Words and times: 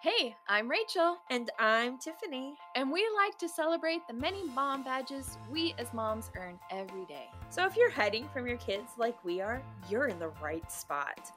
Hey, 0.00 0.34
I'm 0.48 0.68
Rachel, 0.68 1.18
And 1.28 1.50
I'm 1.58 1.98
Tiffany. 1.98 2.54
and 2.74 2.90
we 2.90 3.06
like 3.16 3.36
to 3.38 3.48
celebrate 3.48 4.06
the 4.08 4.14
many 4.14 4.44
mom 4.44 4.82
badges 4.82 5.36
we 5.50 5.74
as 5.78 5.92
moms 5.92 6.30
earn 6.36 6.58
every 6.70 7.04
day. 7.04 7.28
So 7.50 7.66
if 7.66 7.76
you're 7.76 7.90
hiding 7.90 8.26
from 8.32 8.46
your 8.46 8.56
kids 8.56 8.92
like 8.96 9.22
we 9.24 9.40
are, 9.42 9.60
you're 9.90 10.06
in 10.06 10.18
the 10.18 10.30
right 10.42 10.70
spot. 10.72 11.30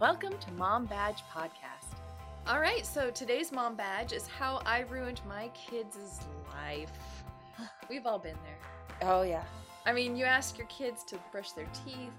Welcome 0.00 0.32
to 0.38 0.50
Mom 0.52 0.86
Badge 0.86 1.22
Podcast. 1.34 1.98
All 2.46 2.60
right, 2.60 2.86
so 2.86 3.10
today's 3.10 3.52
mom 3.52 3.76
badge 3.76 4.12
is 4.14 4.26
how 4.26 4.62
I 4.64 4.80
ruined 4.80 5.20
my 5.28 5.48
kids' 5.48 6.20
life. 6.50 7.24
We've 7.90 8.06
all 8.06 8.18
been 8.18 8.38
there. 8.44 9.10
Oh, 9.10 9.20
yeah. 9.22 9.44
I 9.84 9.92
mean, 9.92 10.16
you 10.16 10.24
ask 10.24 10.56
your 10.56 10.66
kids 10.68 11.04
to 11.04 11.18
brush 11.30 11.52
their 11.52 11.68
teeth. 11.84 12.12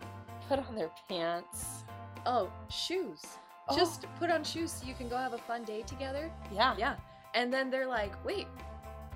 Put 0.47 0.59
on 0.59 0.75
their 0.75 0.91
pants. 1.07 1.83
Oh, 2.27 2.51
shoes. 2.69 3.23
Oh. 3.69 3.75
Just 3.75 4.05
put 4.17 4.29
on 4.29 4.43
shoes 4.43 4.71
so 4.71 4.87
you 4.87 4.93
can 4.93 5.07
go 5.07 5.17
have 5.17 5.33
a 5.33 5.37
fun 5.37 5.63
day 5.63 5.83
together. 5.83 6.31
Yeah. 6.51 6.75
Yeah. 6.77 6.95
And 7.35 7.53
then 7.53 7.69
they're 7.69 7.87
like, 7.87 8.13
wait, 8.25 8.47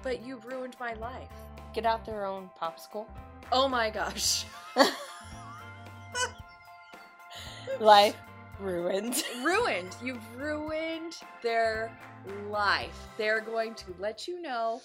but 0.03 0.23
you 0.23 0.39
ruined 0.45 0.75
my 0.79 0.93
life. 0.93 1.31
Get 1.73 1.85
out 1.85 2.05
their 2.05 2.25
own 2.25 2.49
popsicle. 2.61 3.07
Oh 3.51 3.67
my 3.67 3.89
gosh. 3.89 4.45
Life 7.79 8.15
ruined. 8.59 9.23
ruined. 9.43 9.95
You've 10.03 10.35
ruined 10.37 11.17
their 11.41 11.91
life. 12.49 13.07
They're 13.17 13.41
going 13.41 13.73
to 13.75 13.95
let 13.99 14.27
you 14.27 14.41
know 14.41 14.81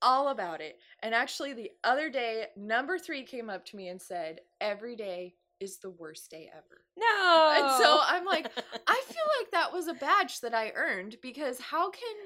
all 0.00 0.28
about 0.28 0.60
it. 0.60 0.78
And 1.00 1.14
actually, 1.14 1.52
the 1.52 1.70
other 1.84 2.10
day, 2.10 2.46
number 2.56 2.98
three 2.98 3.22
came 3.22 3.48
up 3.48 3.64
to 3.66 3.76
me 3.76 3.88
and 3.88 4.00
said, 4.00 4.40
Every 4.60 4.96
day 4.96 5.34
is 5.62 5.78
the 5.78 5.90
worst 5.90 6.30
day 6.30 6.50
ever. 6.52 6.82
No. 6.96 7.52
And 7.56 7.82
so 7.82 8.00
I'm 8.06 8.24
like, 8.24 8.46
I 8.86 9.02
feel 9.06 9.24
like 9.40 9.50
that 9.52 9.72
was 9.72 9.86
a 9.86 9.94
badge 9.94 10.40
that 10.40 10.54
I 10.54 10.72
earned 10.74 11.16
because 11.22 11.60
how 11.60 11.90
can 11.90 12.16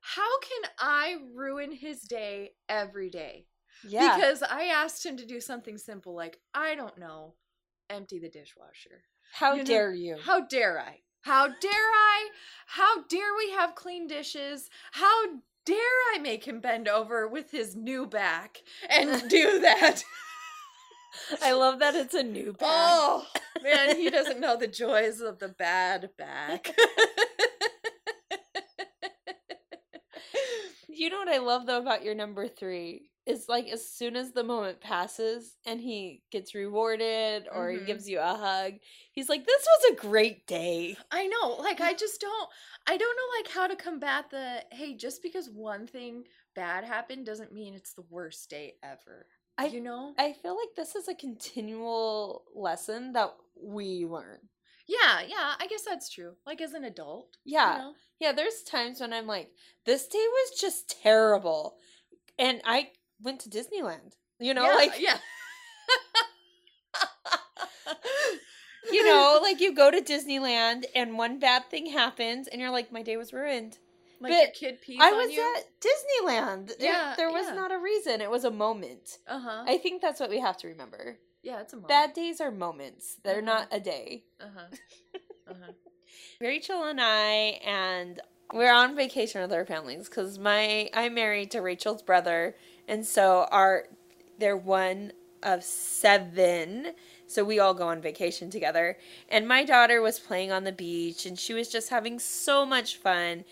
how 0.00 0.38
can 0.40 0.70
I 0.78 1.16
ruin 1.34 1.72
his 1.72 2.00
day 2.02 2.52
every 2.68 3.10
day? 3.10 3.46
yeah. 3.86 4.16
Because 4.16 4.42
I 4.42 4.64
asked 4.64 5.04
him 5.04 5.16
to 5.18 5.26
do 5.26 5.40
something 5.40 5.76
simple 5.78 6.14
like, 6.14 6.38
I 6.54 6.74
don't 6.74 6.98
know, 6.98 7.34
empty 7.90 8.18
the 8.18 8.28
dishwasher. 8.28 9.02
How 9.32 9.52
you 9.52 9.58
know, 9.58 9.64
dare 9.64 9.92
you? 9.92 10.16
How 10.24 10.40
dare 10.46 10.80
I? 10.80 11.00
How 11.22 11.48
dare 11.48 11.72
I? 11.72 12.28
How 12.66 13.02
dare 13.04 13.34
we 13.36 13.50
have 13.50 13.74
clean 13.74 14.06
dishes? 14.06 14.70
How 14.92 15.26
dare 15.66 15.76
I 16.14 16.18
make 16.20 16.44
him 16.46 16.60
bend 16.60 16.88
over 16.88 17.28
with 17.28 17.50
his 17.50 17.76
new 17.76 18.06
back 18.06 18.58
and 18.88 19.28
do 19.28 19.58
that? 19.60 20.02
I 21.42 21.52
love 21.52 21.78
that 21.80 21.94
it's 21.94 22.14
a 22.14 22.22
new 22.22 22.52
bag. 22.52 22.70
oh, 22.70 23.26
man, 23.62 23.96
he 23.96 24.10
doesn't 24.10 24.40
know 24.40 24.56
the 24.56 24.66
joys 24.68 25.20
of 25.20 25.38
the 25.38 25.48
bad 25.48 26.10
back. 26.18 26.74
You 30.88 31.10
know 31.10 31.18
what 31.18 31.28
I 31.28 31.38
love 31.38 31.66
though 31.66 31.78
about 31.80 32.02
your 32.02 32.14
number 32.14 32.48
three 32.48 33.10
is 33.26 33.46
like 33.48 33.68
as 33.68 33.88
soon 33.92 34.16
as 34.16 34.32
the 34.32 34.42
moment 34.42 34.80
passes 34.80 35.56
and 35.66 35.80
he 35.80 36.22
gets 36.32 36.54
rewarded 36.54 37.46
or 37.52 37.70
he 37.70 37.80
Mhm. 37.80 37.86
gives 37.86 38.08
you 38.08 38.18
a 38.20 38.34
hug, 38.34 38.74
he's 39.12 39.28
like, 39.28 39.44
"This 39.46 39.66
was 39.66 39.92
a 39.92 39.96
great 40.00 40.46
day." 40.46 40.96
I 41.10 41.26
know, 41.26 41.56
like 41.60 41.80
I 41.80 41.92
just 41.94 42.20
don't 42.20 42.50
I 42.86 42.96
don't 42.96 43.16
know 43.16 43.38
like 43.38 43.48
how 43.48 43.66
to 43.66 43.76
combat 43.76 44.30
the 44.30 44.64
hey, 44.72 44.94
just 44.94 45.22
because 45.22 45.48
one 45.50 45.86
thing 45.86 46.24
bad 46.54 46.84
happened 46.84 47.26
doesn't 47.26 47.52
mean 47.52 47.74
it's 47.74 47.92
the 47.94 48.02
worst 48.08 48.48
day 48.50 48.74
ever. 48.82 49.26
I- 49.58 49.66
you 49.66 49.80
know? 49.80 50.14
I 50.18 50.32
feel 50.32 50.56
like 50.56 50.74
this 50.76 50.94
is 50.94 51.08
a 51.08 51.14
continual 51.14 52.44
lesson 52.54 53.12
that 53.14 53.34
we 53.60 54.06
learn. 54.06 54.38
yeah, 54.86 55.20
yeah, 55.26 55.54
I 55.58 55.66
guess 55.66 55.82
that's 55.82 56.08
true. 56.08 56.34
Like 56.46 56.60
as 56.62 56.72
an 56.74 56.84
adult. 56.84 57.36
you 57.44 57.54
Yeah. 57.58 57.78
know? 57.78 57.94
Yeah, 58.20 58.32
there's 58.32 58.62
times 58.62 59.00
when 59.00 59.12
I'm 59.12 59.26
like, 59.26 59.50
this 59.84 60.06
day 60.06 60.18
was 60.18 60.60
just 60.60 60.88
terrible. 61.02 61.76
And 62.38 62.60
I 62.64 62.92
went 63.20 63.40
to 63.40 63.50
Disneyland. 63.50 64.14
You 64.40 64.54
know, 64.54 64.64
yeah, 64.64 64.74
like 64.74 65.00
yeah. 65.00 65.18
you 68.92 69.04
know, 69.04 69.38
like 69.42 69.60
you 69.60 69.74
go 69.74 69.90
to 69.90 70.00
Disneyland 70.00 70.84
and 70.94 71.18
one 71.18 71.38
bad 71.38 71.64
thing 71.70 71.86
happens 71.86 72.48
and 72.48 72.60
you're 72.60 72.70
like, 72.70 72.92
my 72.92 73.02
day 73.02 73.16
was 73.16 73.32
ruined. 73.32 73.78
Like 74.20 74.32
but 74.32 74.54
kid 74.54 74.80
pees 74.80 74.98
I 75.00 75.10
on 75.12 75.16
was 75.18 75.30
you. 75.32 75.54
at 75.56 75.64
Disneyland. 75.80 76.66
There- 76.78 76.88
Yeah, 76.92 77.14
there 77.16 77.30
was 77.30 77.46
yeah. 77.46 77.54
not 77.54 77.72
a 77.72 77.78
reason. 77.78 78.20
It 78.20 78.30
was 78.30 78.44
a 78.44 78.50
moment. 78.50 79.18
Uh-huh. 79.26 79.64
I 79.66 79.78
think 79.78 80.02
that's 80.02 80.20
what 80.20 80.30
we 80.30 80.40
have 80.40 80.56
to 80.58 80.68
remember. 80.68 81.18
yeah, 81.42 81.60
it's 81.60 81.72
a 81.72 81.76
mom. 81.76 81.86
Bad 81.86 82.12
days 82.14 82.40
are 82.40 82.50
moments. 82.50 83.16
They're 83.22 83.36
Uh-huh. 83.38 83.44
not 83.44 83.68
a 83.72 83.80
day. 83.80 84.24
Uh-huh. 84.40 84.66
Uh-huh. 85.50 85.72
Rachel 86.40 86.84
and 86.84 87.00
I 87.00 87.58
and 87.64 88.20
we're 88.52 88.70
on 88.72 88.94
vacation 88.94 89.40
with 89.40 89.52
our 89.52 89.64
families 89.64 90.08
because 90.10 90.38
my 90.38 90.90
I'm 90.92 91.14
married 91.14 91.50
to 91.52 91.60
Rachel's 91.60 92.02
brother, 92.02 92.54
and 92.86 93.06
so 93.06 93.46
our 93.50 93.84
they're 94.38 94.56
one 94.56 95.12
of 95.42 95.64
seven. 95.64 96.92
So 97.26 97.44
we 97.44 97.58
all 97.58 97.74
go 97.74 97.88
on 97.88 98.00
vacation 98.00 98.50
together. 98.50 98.96
And 99.28 99.46
my 99.46 99.64
daughter 99.64 100.00
was 100.00 100.18
playing 100.18 100.50
on 100.52 100.64
the 100.64 100.72
beach 100.72 101.26
and 101.26 101.38
she 101.38 101.52
was 101.54 101.68
just 101.68 101.90
having 101.90 102.18
so 102.18 102.64
much 102.64 102.96
fun. 102.96 103.44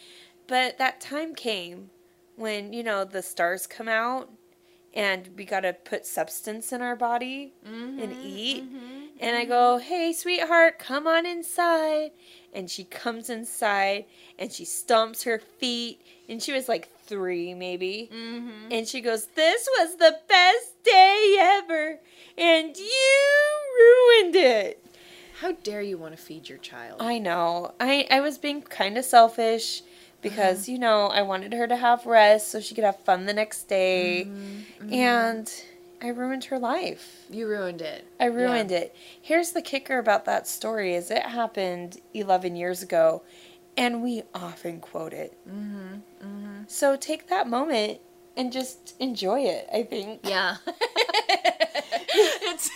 But 0.47 0.79
that 0.79 1.01
time 1.01 1.35
came 1.35 1.91
when, 2.37 2.73
you 2.73 2.83
know, 2.83 3.05
the 3.05 3.23
stars 3.23 3.67
come 3.67 3.89
out 3.89 4.31
and 4.95 5.29
we 5.37 5.45
got 5.45 5.61
to 5.61 5.73
put 5.73 6.07
substance 6.07 6.73
in 6.73 6.83
our 6.83 6.97
body 6.97 7.53
and 7.65 8.13
Mhm, 8.13 8.25
eat. 8.25 8.65
mhm, 8.65 9.09
And 9.19 9.35
I 9.37 9.45
mhm. 9.45 9.49
go, 9.49 9.79
hey, 9.79 10.13
sweetheart, 10.13 10.79
come 10.79 11.07
on 11.07 11.27
inside. 11.27 12.13
And 12.53 12.71
she 12.71 12.85
comes 12.85 13.29
inside 13.31 14.05
and 14.39 14.53
she 14.53 14.65
stomps 14.65 15.25
her 15.25 15.39
feet. 15.39 16.01
And 16.29 16.43
she 16.43 16.53
was 16.53 16.69
like 16.69 16.89
three, 17.07 17.55
maybe. 17.55 18.11
Mhm. 18.13 18.69
And 18.71 18.87
she 18.89 19.01
goes, 19.01 19.27
This 19.29 19.69
was 19.79 19.97
the 19.97 20.19
best 20.29 20.83
day 20.83 21.37
ever. 21.39 22.01
And 22.39 22.77
you 22.77 23.47
ruined 23.79 24.37
it. 24.37 24.85
How 25.41 25.53
dare 25.53 25.83
you 25.83 25.99
want 25.99 26.17
to 26.17 26.23
feed 26.23 26.49
your 26.49 26.59
child? 26.59 27.01
I 27.01 27.19
know. 27.19 27.75
I, 27.79 28.07
I 28.11 28.21
was 28.21 28.39
being 28.39 28.63
kind 28.63 28.97
of 28.97 29.05
selfish 29.05 29.83
because, 30.23 30.63
Uh-huh. 30.63 30.73
you 30.73 30.79
know, 30.79 31.07
I 31.09 31.23
wanted 31.23 31.53
her 31.53 31.67
to 31.67 31.77
have 31.77 32.07
rest 32.07 32.49
so 32.49 32.61
she 32.61 32.75
could 32.75 32.85
have 32.85 32.99
fun 33.01 33.27
the 33.27 33.33
next 33.35 33.65
day. 33.69 34.27
Mhm, 34.29 34.65
mhm. 34.81 34.93
And 34.93 35.53
I 36.03 36.09
ruined 36.09 36.45
her 36.47 36.59
life. 36.59 37.25
you 37.31 37.47
ruined 37.49 37.81
it. 37.83 38.05
I 38.21 38.27
ruined 38.27 38.71
it. 38.73 38.95
Here's 39.21 39.53
the 39.53 39.63
kicker 39.63 39.99
about 39.99 40.25
that 40.27 40.47
story 40.47 40.95
is 40.95 41.11
it 41.11 41.23
happened 41.23 42.01
11 42.15 42.55
years 42.57 42.83
ago 42.83 43.23
and 43.77 44.03
we 44.03 44.23
often 44.35 44.81
quote 44.81 45.13
it. 45.13 45.37
Mm-hmm. 45.49 45.95
Mm-hmm. 46.23 46.63
So 46.69 46.97
take 46.97 47.29
that 47.29 47.47
moment 47.49 48.01
and 48.37 48.53
just 48.53 48.95
enjoy 49.01 49.41
it, 49.41 49.69
I 49.73 49.83
think. 49.83 50.21
Yeah. 50.25 50.57
it's 52.09 52.71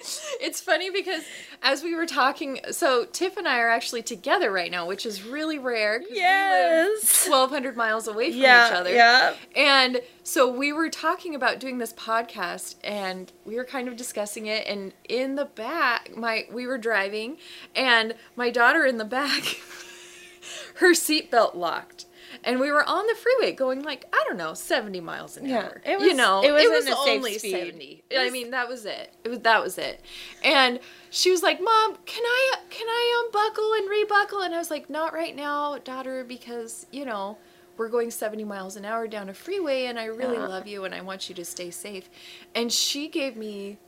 it's 0.40 0.60
funny 0.60 0.90
because 0.90 1.22
as 1.62 1.82
we 1.82 1.94
were 1.94 2.06
talking, 2.06 2.60
so 2.70 3.04
Tiff 3.04 3.36
and 3.36 3.46
I 3.46 3.58
are 3.60 3.68
actually 3.68 4.02
together 4.02 4.50
right 4.50 4.70
now, 4.70 4.86
which 4.86 5.04
is 5.04 5.22
really 5.24 5.58
rare 5.58 6.02
Yes. 6.10 7.28
live 7.28 7.50
1,200 7.50 7.76
miles 7.76 8.08
away 8.08 8.30
from 8.30 8.40
yeah, 8.40 8.66
each 8.68 8.72
other. 8.72 8.94
Yeah. 8.94 9.34
And 9.54 10.00
so 10.22 10.50
we 10.50 10.72
were 10.72 10.88
talking 10.88 11.34
about 11.34 11.60
doing 11.60 11.78
this 11.78 11.92
podcast 11.92 12.76
and 12.82 13.30
we 13.44 13.56
were 13.56 13.64
kind 13.64 13.88
of 13.88 13.96
discussing 13.96 14.46
it 14.46 14.66
and 14.66 14.92
in 15.08 15.34
the 15.34 15.44
back 15.44 16.16
my 16.16 16.46
we 16.52 16.66
were 16.66 16.78
driving 16.78 17.36
and 17.74 18.14
my 18.36 18.50
daughter 18.50 18.86
in 18.86 18.96
the 18.98 19.04
back 19.04 19.60
her 20.76 20.92
seatbelt 20.92 21.54
locked. 21.54 22.06
And 22.44 22.58
we 22.60 22.70
were 22.70 22.84
on 22.84 23.06
the 23.06 23.14
freeway 23.14 23.52
going 23.52 23.82
like, 23.82 24.04
I 24.12 24.24
don't 24.26 24.36
know, 24.36 24.54
70 24.54 25.00
miles 25.00 25.36
an 25.36 25.46
Yeah, 25.46 25.58
hour. 25.58 25.82
it 25.84 26.00
you 26.00 26.14
know, 26.14 26.42
it 26.42 26.70
was 26.70 26.86
a 26.86 26.96
only 26.96 27.38
speed. 27.38 27.50
70. 27.50 28.02
It 28.10 28.18
I 28.18 28.30
mean, 28.30 28.50
that 28.50 28.68
was 28.68 28.84
it. 28.86 29.12
It 29.24 29.28
was 29.28 29.40
that 29.40 29.62
was 29.62 29.78
it. 29.78 30.00
And 30.42 30.80
she 31.10 31.30
was 31.30 31.42
like, 31.42 31.60
"Mom, 31.60 31.96
can 32.06 32.22
I 32.24 32.54
can 32.70 32.86
I 32.88 33.24
unbuckle 33.26 33.72
and 33.74 33.90
rebuckle?" 33.90 34.40
And 34.42 34.54
I 34.54 34.58
was 34.58 34.70
like, 34.70 34.88
"Not 34.88 35.12
right 35.12 35.34
now, 35.36 35.78
daughter, 35.78 36.24
because, 36.24 36.86
you 36.92 37.04
know, 37.04 37.36
we're 37.76 37.88
going 37.88 38.10
70 38.10 38.44
miles 38.44 38.76
an 38.76 38.84
hour 38.84 39.06
down 39.08 39.28
a 39.28 39.34
freeway 39.34 39.86
and 39.86 39.98
I 39.98 40.04
really 40.04 40.36
Yeah. 40.36 40.46
love 40.46 40.66
you 40.66 40.84
and 40.84 40.94
I 40.94 41.00
want 41.00 41.28
you 41.28 41.34
to 41.36 41.44
stay 41.44 41.70
safe. 41.70 42.10
And 42.54 42.72
she 42.72 43.08
gave 43.08 43.36
me 43.36 43.78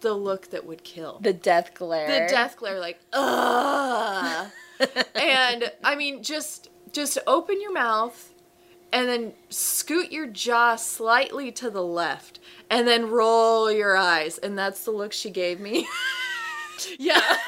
the 0.00 0.12
look 0.14 0.50
that 0.50 0.66
would 0.66 0.84
kill. 0.84 1.18
The 1.22 1.32
death 1.32 1.72
glare. 1.74 2.26
The 2.26 2.32
death 2.32 2.56
glare, 2.56 2.78
like, 2.78 3.00
ugh. 3.12 4.50
and 5.16 5.72
I 5.82 5.96
mean, 5.96 6.22
just 6.22 6.68
just 6.92 7.18
open 7.26 7.60
your 7.60 7.72
mouth 7.72 8.32
and 8.92 9.08
then 9.08 9.32
scoot 9.50 10.10
your 10.10 10.26
jaw 10.26 10.76
slightly 10.76 11.52
to 11.52 11.70
the 11.70 11.82
left 11.82 12.40
and 12.70 12.86
then 12.86 13.10
roll 13.10 13.70
your 13.70 13.96
eyes. 13.96 14.38
And 14.38 14.58
that's 14.58 14.84
the 14.84 14.90
look 14.90 15.12
she 15.12 15.30
gave 15.30 15.60
me. 15.60 15.86
yeah. 16.98 17.20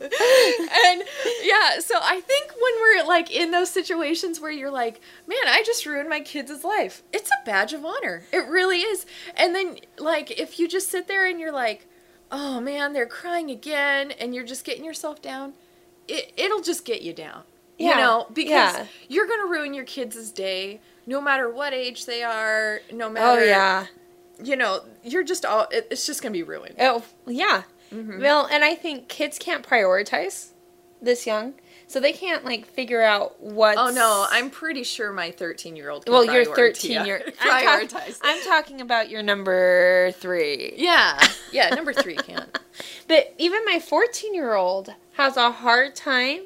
and 0.00 1.02
yeah, 1.42 1.78
so 1.80 1.98
I 2.00 2.20
think 2.20 2.50
when 2.50 2.72
we're 2.80 3.06
like 3.06 3.30
in 3.34 3.50
those 3.50 3.70
situations 3.70 4.40
where 4.40 4.50
you're 4.50 4.70
like, 4.70 5.00
man, 5.26 5.38
I 5.46 5.62
just 5.64 5.86
ruined 5.86 6.08
my 6.08 6.20
kid's 6.20 6.64
life, 6.64 7.02
it's 7.12 7.30
a 7.30 7.44
badge 7.44 7.72
of 7.72 7.84
honor. 7.84 8.24
It 8.32 8.46
really 8.46 8.80
is. 8.80 9.06
And 9.36 9.54
then, 9.54 9.78
like, 9.98 10.38
if 10.38 10.58
you 10.58 10.68
just 10.68 10.88
sit 10.90 11.08
there 11.08 11.26
and 11.26 11.40
you're 11.40 11.52
like, 11.52 11.86
oh 12.30 12.60
man, 12.60 12.92
they're 12.92 13.06
crying 13.06 13.50
again, 13.50 14.10
and 14.12 14.34
you're 14.34 14.44
just 14.44 14.64
getting 14.64 14.84
yourself 14.84 15.20
down, 15.22 15.54
it, 16.08 16.32
it'll 16.36 16.62
just 16.62 16.84
get 16.84 17.02
you 17.02 17.12
down. 17.12 17.42
You 17.78 17.94
know, 17.94 18.26
because 18.32 18.48
yeah. 18.48 18.86
you're 19.06 19.26
going 19.26 19.40
to 19.40 19.48
ruin 19.50 19.74
your 19.74 19.84
kids' 19.84 20.32
day 20.32 20.80
no 21.06 21.20
matter 21.20 21.50
what 21.50 21.74
age 21.74 22.06
they 22.06 22.22
are, 22.22 22.80
no 22.90 23.10
matter. 23.10 23.40
Oh 23.40 23.44
yeah. 23.44 23.86
you 24.42 24.56
know, 24.56 24.80
you're 25.04 25.22
just 25.22 25.44
all, 25.44 25.66
it, 25.70 25.86
it's 25.90 26.06
just 26.06 26.22
going 26.22 26.32
to 26.32 26.38
be 26.38 26.42
ruined. 26.42 26.76
Oh 26.78 27.04
yeah. 27.26 27.64
Mhm. 27.92 28.20
Well, 28.20 28.46
and 28.50 28.64
I 28.64 28.74
think 28.74 29.08
kids 29.08 29.38
can't 29.38 29.66
prioritize 29.66 30.52
this 31.02 31.26
young, 31.26 31.54
so 31.88 32.00
they 32.00 32.12
can't 32.12 32.44
like 32.44 32.66
figure 32.66 33.02
out 33.02 33.40
what. 33.40 33.76
Oh 33.78 33.90
no, 33.90 34.26
I'm 34.30 34.50
pretty 34.50 34.82
sure 34.82 35.12
my 35.12 35.30
13 35.30 35.76
year 35.76 35.90
old. 35.90 36.08
Well, 36.08 36.24
you're 36.24 36.44
13. 36.44 37.06
You're 37.06 37.20
I'm, 37.40 37.86
talk- 37.88 38.02
I'm 38.22 38.42
talking 38.44 38.80
about 38.80 39.08
your 39.10 39.22
number 39.22 40.10
three. 40.12 40.74
yeah, 40.76 41.20
yeah. 41.52 41.68
Number 41.74 41.92
three 41.92 42.16
can't. 42.16 42.58
But 43.08 43.34
even 43.38 43.64
my 43.64 43.78
14 43.80 44.34
year 44.34 44.54
old 44.54 44.90
has 45.14 45.36
a 45.36 45.50
hard 45.50 45.94
time 45.94 46.40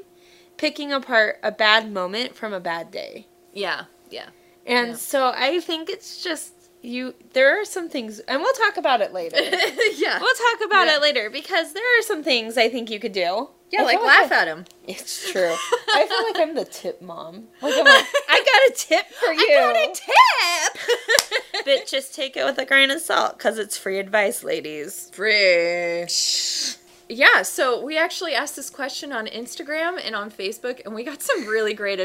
picking 0.56 0.92
apart 0.92 1.38
a 1.42 1.50
bad 1.50 1.90
moment 1.90 2.34
from 2.34 2.52
a 2.52 2.60
bad 2.60 2.90
day. 2.90 3.26
Yeah, 3.54 3.84
yeah. 4.10 4.26
And 4.66 4.88
Yeah. 4.88 4.94
so 4.96 5.32
I 5.34 5.58
think 5.60 5.88
it's 5.88 6.22
just 6.22 6.52
you 6.82 7.14
there 7.34 7.60
are 7.60 7.64
some 7.64 7.88
things 7.88 8.20
and 8.20 8.40
we'll 8.40 8.52
talk 8.54 8.76
about 8.76 9.00
it 9.00 9.12
later. 9.12 9.36
yeah. 9.40 10.18
we'll 10.20 10.34
talk 10.34 10.66
about 10.66 10.86
Yeah. 10.86 10.96
it 10.96 11.02
later 11.02 11.30
because 11.30 11.72
there 11.74 11.98
are 11.98 12.02
some 12.02 12.22
things 12.22 12.56
I 12.56 12.68
think 12.68 12.90
you 12.90 12.98
could 13.00 13.12
do. 13.12 13.50
Yeah, 13.70 13.82
I 13.82 13.84
like 13.84 14.00
laugh 14.02 14.32
I- 14.32 14.42
at 14.42 14.48
him. 14.48 14.64
It's 14.88 15.30
true. 15.30 15.54
I 15.94 16.06
feel 16.06 16.24
like 16.24 16.48
I'm 16.48 16.54
the 16.56 16.64
tip 16.64 17.00
mom. 17.00 17.48
Like 17.62 17.74
I'm 17.76 17.84
like, 17.84 18.06
I 18.28 18.44
got 18.68 18.72
a 18.72 18.72
tip 18.76 19.06
for 19.12 19.32
you. 19.32 19.46
I 19.58 19.72
got 19.72 19.76
a 19.76 21.30
tip. 21.30 21.64
but 21.64 21.86
just 21.86 22.14
take 22.14 22.36
it 22.36 22.44
with 22.44 22.58
a 22.58 22.64
grain 22.64 22.90
of 22.90 23.00
salt 23.00 23.38
because 23.38 23.58
it's 23.58 23.76
free 23.78 23.98
advice, 24.00 24.42
ladies. 24.42 25.10
Free. 25.12 26.06
Yeah, 27.08 27.42
so 27.42 27.80
we 27.84 27.98
actually 27.98 28.34
asked 28.34 28.54
this 28.56 28.70
question 28.70 29.12
on 29.12 29.26
Instagram 29.26 30.00
and 30.04 30.14
on 30.14 30.30
Facebook, 30.30 30.80
and 30.84 30.94
we 30.94 31.02
got 31.02 31.22
some 31.22 31.44
really 31.46 31.74
great 31.74 32.00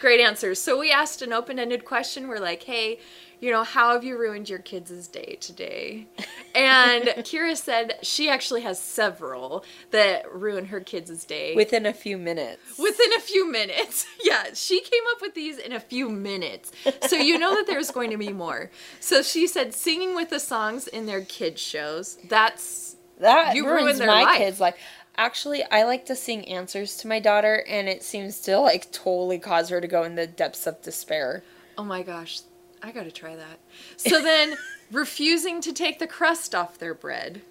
great 0.00 0.20
answers. 0.20 0.60
So 0.60 0.78
we 0.78 0.90
asked 0.92 1.22
an 1.22 1.32
open 1.32 1.58
ended 1.58 1.84
question. 1.86 2.28
We're 2.28 2.40
like, 2.40 2.62
"Hey, 2.64 2.98
you 3.40 3.50
know, 3.50 3.62
how 3.64 3.92
have 3.92 4.04
you 4.04 4.18
ruined 4.18 4.48
your 4.48 4.58
kids' 4.58 5.08
day 5.08 5.36
today?" 5.40 6.06
And 6.54 7.04
Kira 7.24 7.56
said 7.56 7.94
she 8.02 8.28
actually 8.28 8.62
has 8.62 8.80
several 8.80 9.64
that 9.92 10.30
ruin 10.32 10.66
her 10.66 10.80
kids' 10.80 11.24
day 11.24 11.54
Within 11.54 11.86
a 11.86 11.92
few 11.92 12.18
minutes. 12.18 12.78
within 12.78 13.12
a 13.14 13.20
few 13.20 13.50
minutes. 13.50 14.06
Yeah, 14.22 14.48
she 14.54 14.80
came 14.80 15.02
up 15.14 15.22
with 15.22 15.34
these 15.34 15.58
in 15.58 15.72
a 15.72 15.80
few 15.80 16.08
minutes. 16.10 16.70
So 17.08 17.16
you 17.16 17.38
know 17.38 17.54
that 17.54 17.66
there's 17.66 17.90
going 17.90 18.10
to 18.10 18.18
be 18.18 18.32
more. 18.32 18.70
So 19.00 19.22
she 19.22 19.46
said 19.46 19.72
singing 19.74 20.14
with 20.14 20.28
the 20.30 20.38
songs 20.38 20.86
in 20.86 21.06
their 21.06 21.22
kids 21.24 21.60
shows. 21.60 22.18
That's 22.28 22.96
That 23.18 23.54
You 23.56 23.66
ruins 23.66 23.98
their 23.98 24.06
my 24.08 24.24
life. 24.24 24.36
kids' 24.38 24.60
life. 24.60 24.76
Actually, 25.16 25.64
I 25.70 25.84
like 25.84 26.04
to 26.06 26.14
sing 26.16 26.46
answers 26.48 26.96
to 26.98 27.08
my 27.08 27.18
daughter, 27.18 27.64
and 27.68 27.88
it 27.88 28.02
seems 28.02 28.40
to 28.42 28.58
like 28.58 28.92
totally 28.92 29.38
cause 29.38 29.68
her 29.70 29.80
to 29.80 29.88
go 29.88 30.02
in 30.04 30.14
the 30.16 30.26
depths 30.26 30.66
of 30.66 30.80
despair. 30.82 31.42
oh 31.78 31.84
my 31.84 32.02
gosh, 32.02 32.40
I 32.82 32.92
got 32.92 33.04
to 33.04 33.10
try 33.12 33.36
that. 33.36 33.58
So 33.96 34.20
then 34.22 34.56
refusing 34.92 35.60
to 35.62 35.72
take 35.72 35.98
the 35.98 36.06
crust 36.06 36.54
off 36.54 36.78
their 36.78 36.94
bread 36.94 37.42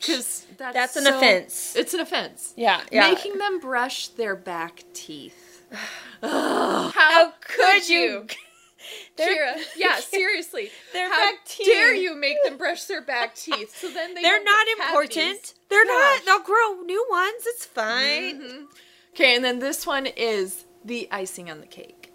cuz 0.00 0.46
that's 0.56 0.74
That's 0.74 0.96
an 0.96 1.04
so- 1.04 1.16
offense. 1.16 1.74
It's 1.76 1.94
an 1.94 2.00
offense. 2.00 2.52
Yeah, 2.56 2.80
yeah. 2.90 3.10
Making 3.10 3.38
them 3.38 3.58
brush 3.60 4.08
their 4.08 4.34
back 4.36 4.84
teeth. 4.92 5.62
Ugh, 6.22 6.92
How 6.94 7.32
could 7.40 7.88
you? 7.88 8.26
They're- 9.16 9.56
yeah, 9.76 9.96
seriously. 10.00 10.70
Their 10.92 11.08
How 11.10 11.30
back 11.32 11.44
teeth. 11.44 11.66
dare 11.66 11.94
you 11.94 12.14
make 12.14 12.36
them 12.44 12.56
brush 12.56 12.84
their 12.84 13.02
back 13.02 13.34
teeth? 13.34 13.76
So 13.76 13.88
then 13.90 14.14
they 14.14 14.22
They're 14.22 14.42
don't 14.44 14.80
important. 14.80 15.54
They're 15.68 15.84
Gosh. 15.84 16.20
not. 16.20 16.24
They'll 16.24 16.40
grow 16.54 16.82
new 16.82 17.04
ones. 17.10 17.42
It's 17.46 17.64
fine. 17.66 18.40
Mhm. 18.40 18.66
Okay, 19.14 19.34
and 19.34 19.44
then 19.44 19.58
this 19.58 19.86
one 19.86 20.06
is 20.06 20.64
the 20.84 21.08
icing 21.10 21.50
on 21.50 21.60
the 21.60 21.66
cake. 21.66 22.05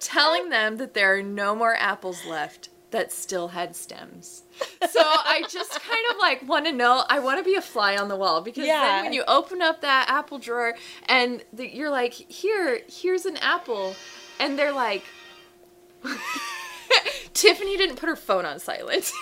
Telling 0.00 0.48
them 0.50 0.76
that 0.78 0.94
there 0.94 1.16
are 1.16 1.22
no 1.22 1.54
more 1.54 1.74
apples 1.76 2.24
left 2.26 2.68
that 2.90 3.12
still 3.12 3.48
had 3.48 3.76
stems. 3.76 4.44
So 4.90 5.00
I 5.02 5.42
just 5.48 5.72
kind 5.72 6.04
of 6.10 6.16
like 6.18 6.48
want 6.48 6.64
to 6.66 6.72
know. 6.72 7.04
I 7.10 7.18
want 7.18 7.38
to 7.38 7.44
be 7.44 7.54
a 7.54 7.60
fly 7.60 7.96
on 7.96 8.08
the 8.08 8.16
wall 8.16 8.40
because 8.40 8.66
Yeah. 8.66 8.80
then 8.82 9.04
when 9.04 9.12
you 9.12 9.24
open 9.28 9.60
up 9.60 9.82
that 9.82 10.06
apple 10.08 10.38
drawer 10.38 10.74
and 11.06 11.44
the, 11.52 11.68
you're 11.74 11.90
like, 11.90 12.14
here, 12.14 12.80
here's 12.88 13.26
an 13.26 13.36
apple, 13.38 13.94
and 14.40 14.58
they're 14.58 14.72
like. 14.72 15.04
Tiffany 17.40 17.76
didn't 17.76 17.96
put 17.96 18.08
her 18.08 18.16
phone 18.16 18.44
on 18.44 18.58
silent. 18.58 19.12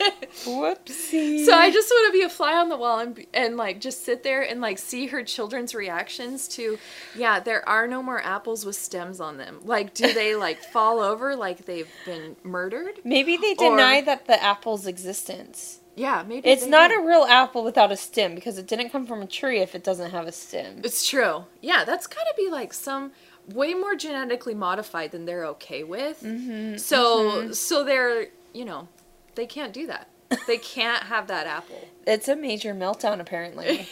Whoopsie. 0.44 1.44
So 1.44 1.52
I 1.52 1.70
just 1.70 1.90
want 1.90 2.12
to 2.12 2.18
be 2.18 2.24
a 2.24 2.28
fly 2.28 2.54
on 2.56 2.68
the 2.68 2.76
wall 2.76 2.98
and 2.98 3.24
and 3.34 3.56
like 3.56 3.80
just 3.80 4.04
sit 4.04 4.22
there 4.22 4.42
and 4.42 4.60
like 4.60 4.78
see 4.78 5.06
her 5.08 5.22
children's 5.22 5.74
reactions 5.74 6.48
to, 6.48 6.78
yeah, 7.16 7.40
there 7.40 7.66
are 7.68 7.86
no 7.86 8.02
more 8.02 8.20
apples 8.22 8.64
with 8.64 8.76
stems 8.76 9.20
on 9.20 9.36
them. 9.36 9.60
Like, 9.64 9.94
do 9.94 10.12
they 10.12 10.34
like 10.46 10.62
fall 10.62 11.00
over 11.00 11.36
like 11.36 11.64
they've 11.66 11.90
been 12.04 12.36
murdered? 12.42 12.94
maybe 13.04 13.36
they 13.36 13.52
Or- 13.58 13.70
deny 13.76 14.00
that 14.02 14.26
the 14.26 14.42
apple's 14.42 14.86
existence. 14.86 15.78
Yeah, 15.96 16.24
maybe 16.26 16.48
It's 16.48 16.64
not 16.66 16.90
do. 16.90 17.00
a 17.02 17.06
real 17.06 17.24
apple 17.24 17.62
without 17.62 17.92
a 17.92 17.96
stem 17.96 18.34
because 18.34 18.56
it 18.56 18.66
didn't 18.66 18.88
come 18.90 19.06
from 19.06 19.20
a 19.20 19.26
tree 19.26 19.58
if 19.60 19.74
it 19.74 19.84
doesn't 19.84 20.12
have 20.12 20.26
a 20.26 20.32
stem. 20.32 20.80
It's 20.82 21.06
true. 21.06 21.44
Yeah, 21.60 21.84
that's 21.84 22.06
got 22.06 22.22
to 22.22 22.34
be 22.38 22.48
like 22.48 22.72
some 22.72 23.10
way 23.54 23.74
more 23.74 23.94
genetically 23.94 24.54
modified 24.54 25.10
than 25.12 25.24
they're 25.26 25.44
okay 25.46 25.82
with. 25.84 26.22
Mm-hmm. 26.22 26.76
So 26.76 27.52
so 27.52 27.84
they're 27.84 28.26
you 28.52 28.64
know 28.64 28.88
they 29.34 29.46
can't 29.46 29.72
do 29.72 29.86
that. 29.86 30.08
They 30.46 30.58
can't 30.58 31.04
have 31.04 31.26
that 31.28 31.46
apple. 31.46 31.88
It's 32.06 32.28
a 32.28 32.34
major 32.34 32.74
meltdown, 32.74 33.20
apparently. 33.20 33.86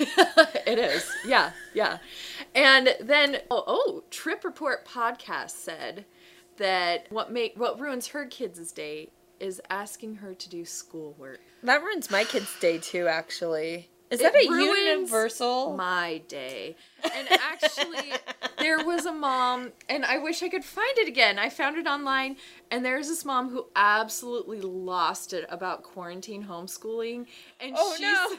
it 0.66 0.78
is. 0.78 1.08
Yeah, 1.26 1.50
yeah. 1.74 1.98
And 2.54 2.96
then 3.00 3.36
oh, 3.50 3.62
oh, 3.66 4.02
Trip 4.10 4.42
Report 4.44 4.84
podcast 4.86 5.50
said 5.50 6.04
that 6.56 7.06
what 7.10 7.30
make 7.30 7.56
what 7.56 7.78
ruins 7.78 8.08
her 8.08 8.24
kids' 8.26 8.72
day 8.72 9.10
is 9.38 9.60
asking 9.70 10.16
her 10.16 10.34
to 10.34 10.48
do 10.48 10.64
schoolwork. 10.64 11.38
that 11.62 11.82
ruins 11.82 12.10
my 12.10 12.24
kid's 12.24 12.58
day 12.58 12.78
too. 12.78 13.06
Actually, 13.06 13.88
is 14.10 14.20
It 14.20 14.32
that 14.32 14.34
a 14.34 14.48
ruins 14.50 14.78
universal? 15.10 15.76
My 15.76 16.22
day. 16.28 16.76
And 17.04 17.28
actually 17.52 18.12
there 18.58 18.84
was 18.84 19.06
a 19.06 19.12
mom 19.12 19.72
and 19.88 20.04
I 20.04 20.18
wish 20.18 20.42
I 20.42 20.48
could 20.48 20.64
find 20.64 20.98
it 20.98 21.08
again. 21.08 21.38
I 21.38 21.48
found 21.48 21.76
it 21.76 21.86
online 21.86 22.36
and 22.70 22.84
there's 22.84 23.08
this 23.08 23.24
mom 23.24 23.50
who 23.50 23.66
absolutely 23.76 24.60
lost 24.60 25.32
it 25.32 25.46
about 25.48 25.82
quarantine 25.82 26.44
homeschooling 26.44 27.26
and 27.60 27.74
Oh, 27.76 27.94
she's 27.96 28.38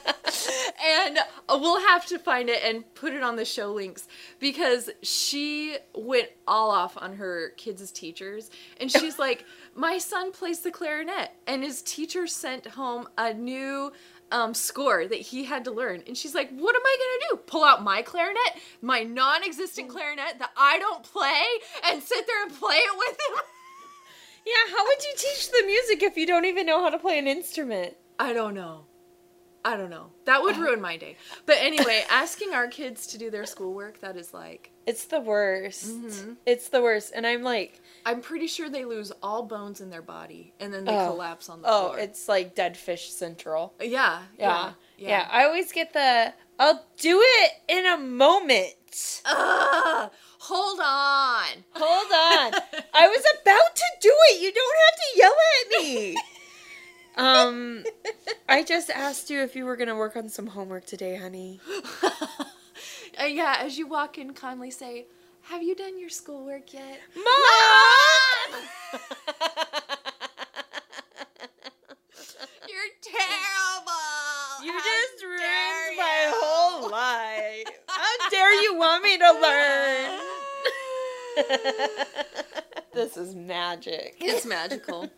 and 0.84 1.18
uh, 1.18 1.58
we'll 1.60 1.80
have 1.80 2.06
to 2.06 2.18
find 2.18 2.48
it 2.48 2.62
and 2.62 2.94
put 2.94 3.12
it 3.12 3.22
on 3.22 3.36
the 3.36 3.44
show 3.44 3.72
links 3.72 4.06
because 4.38 4.90
she 5.02 5.76
went 5.94 6.28
all 6.46 6.70
off 6.70 6.96
on 6.96 7.16
her 7.16 7.50
kids' 7.56 7.90
teachers 7.90 8.50
and 8.80 8.90
she's 9.00 9.18
like 9.18 9.44
my 9.74 9.98
son 9.98 10.32
plays 10.32 10.60
the 10.60 10.70
clarinet 10.70 11.30
and 11.46 11.62
his 11.62 11.82
teacher 11.82 12.26
sent 12.26 12.66
home 12.66 13.08
a 13.18 13.32
new 13.32 13.92
um, 14.32 14.54
score 14.54 15.06
that 15.06 15.20
he 15.20 15.44
had 15.44 15.64
to 15.64 15.70
learn 15.70 16.02
and 16.06 16.16
she's 16.16 16.34
like 16.34 16.50
what 16.50 16.74
am 16.74 16.82
i 16.84 16.96
gonna 16.98 17.36
do 17.36 17.42
pull 17.46 17.64
out 17.64 17.82
my 17.82 18.00
clarinet 18.02 18.38
my 18.80 19.02
non-existent 19.02 19.88
clarinet 19.88 20.38
that 20.38 20.50
i 20.56 20.78
don't 20.78 21.02
play 21.02 21.42
and 21.86 22.02
sit 22.02 22.26
there 22.26 22.42
and 22.44 22.54
play 22.54 22.76
it 22.76 22.98
with 22.98 23.10
him 23.18 23.42
yeah, 24.46 24.74
how 24.76 24.84
would 24.84 25.02
you 25.02 25.12
teach 25.16 25.50
the 25.50 25.62
music 25.66 26.02
if 26.02 26.16
you 26.16 26.26
don't 26.26 26.44
even 26.46 26.64
know 26.66 26.82
how 26.82 26.88
to 26.90 26.98
play 26.98 27.18
an 27.18 27.26
instrument? 27.28 27.94
I 28.18 28.32
don't 28.32 28.54
know. 28.54 28.86
I 29.64 29.76
don't 29.76 29.90
know. 29.90 30.06
That 30.24 30.40
would 30.42 30.56
ruin 30.56 30.80
my 30.80 30.96
day. 30.96 31.16
But 31.44 31.58
anyway, 31.60 32.02
asking 32.10 32.54
our 32.54 32.66
kids 32.66 33.06
to 33.08 33.18
do 33.18 33.30
their 33.30 33.44
schoolwork, 33.44 34.00
that 34.00 34.16
is 34.16 34.32
like, 34.32 34.70
It's 34.86 35.04
the 35.04 35.20
worst. 35.20 35.88
Mhm. 35.88 36.36
It's 36.46 36.70
the 36.70 36.80
worst, 36.80 37.12
and 37.14 37.26
I'm 37.26 37.42
like, 37.42 37.79
I'm 38.06 38.20
pretty 38.20 38.46
sure 38.46 38.68
they 38.68 38.84
lose 38.84 39.12
all 39.22 39.42
bones 39.44 39.80
in 39.80 39.90
their 39.90 40.02
body 40.02 40.52
and 40.60 40.72
then 40.72 40.84
they 40.84 40.96
Oh. 40.96 41.06
collapse 41.12 41.48
on 41.48 41.62
the 41.62 41.68
oh, 41.68 41.80
floor. 41.88 41.96
Oh, 41.98 42.02
it's 42.02 42.28
like 42.28 42.54
dead 42.54 42.76
fish 42.76 43.10
central. 43.10 43.74
yeah, 43.80 44.22
Yeah. 44.38 44.72
yeah, 44.96 45.08
yeah, 45.08 45.28
I 45.30 45.44
always 45.44 45.72
get 45.72 45.92
the. 45.92 46.32
I'll 46.58 46.84
do 46.98 47.20
it 47.22 47.52
in 47.68 47.86
a 47.86 47.96
moment. 47.96 49.22
Ugh, 49.24 50.10
hold 50.38 50.80
on. 50.80 51.46
Hold 51.74 52.12
on. 52.12 52.60
I 52.94 53.08
was 53.08 53.24
about 53.40 53.76
to 53.76 53.84
do 54.02 54.12
it. 54.30 54.42
You 54.42 54.52
don't 54.52 54.76
have 54.86 54.96
to 54.96 55.18
yell 55.18 55.32
at 55.32 55.82
me. 55.82 56.16
Um, 57.16 57.84
I 58.48 58.62
just 58.62 58.88
asked 58.88 59.28
you 59.30 59.40
if 59.42 59.54
you 59.56 59.64
were 59.66 59.76
gonna 59.76 59.96
work 59.96 60.16
on 60.16 60.28
some 60.28 60.46
homework 60.46 60.86
today, 60.86 61.16
honey. 61.16 61.60
Uh, 63.20 63.24
yeah, 63.24 63.56
as 63.58 63.76
you 63.76 63.86
walk 63.86 64.16
in, 64.16 64.32
kindly 64.32 64.70
say, 64.70 65.04
"Have 65.50 65.62
you 65.64 65.74
done 65.74 65.98
your 65.98 66.08
schoolwork 66.08 66.72
yet?" 66.72 67.00
Mom! 67.16 68.60
You're 72.68 72.92
terrible. 73.02 74.64
you 74.64 74.72
How 74.72 74.78
just 74.78 75.24
ruined 75.24 75.96
my 75.96 76.32
whole 76.34 76.88
life. 76.88 77.66
How 77.88 78.30
dare 78.30 78.62
you 78.62 78.76
want 78.76 79.02
me 79.02 79.18
to 79.18 79.32
learn? 79.42 80.20
this 82.94 83.16
is 83.16 83.34
magic. 83.34 84.16
It's 84.20 84.46
magical. 84.46 85.10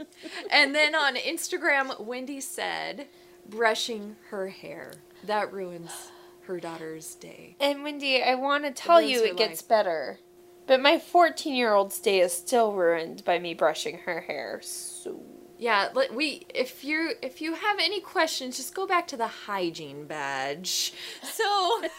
and 0.50 0.74
then 0.74 0.94
on 0.94 1.16
Instagram, 1.16 2.00
Wendy 2.00 2.40
said, 2.40 3.08
brushing 3.46 4.16
her 4.30 4.48
hair. 4.48 4.92
That 5.24 5.52
ruins 5.52 6.10
her 6.46 6.60
daughter's 6.60 7.14
day. 7.14 7.56
And 7.60 7.82
Wendy, 7.82 8.22
I 8.22 8.34
want 8.34 8.64
to 8.64 8.70
tell 8.70 8.98
ruins 8.98 9.10
you 9.12 9.24
it 9.24 9.36
gets 9.36 9.62
better. 9.62 10.18
But 10.66 10.80
my 10.80 10.98
14 10.98 11.54
year 11.54 11.72
old's 11.74 11.98
day 12.00 12.20
is 12.20 12.32
still 12.32 12.72
ruined 12.72 13.24
by 13.24 13.38
me 13.38 13.54
brushing 13.54 13.98
her 13.98 14.20
hair. 14.22 14.60
So. 14.62 15.20
Yeah, 15.58 15.90
let- 15.94 16.14
we 16.14 16.46
if 16.52 16.82
you 16.84 17.12
if 17.22 17.40
you 17.40 17.54
have 17.54 17.78
any 17.78 18.00
questions, 18.00 18.56
just 18.56 18.74
go 18.74 18.86
back 18.86 19.06
to 19.08 19.16
the 19.16 19.26
hygiene 19.28 20.06
badge. 20.06 20.92
So 21.22 21.82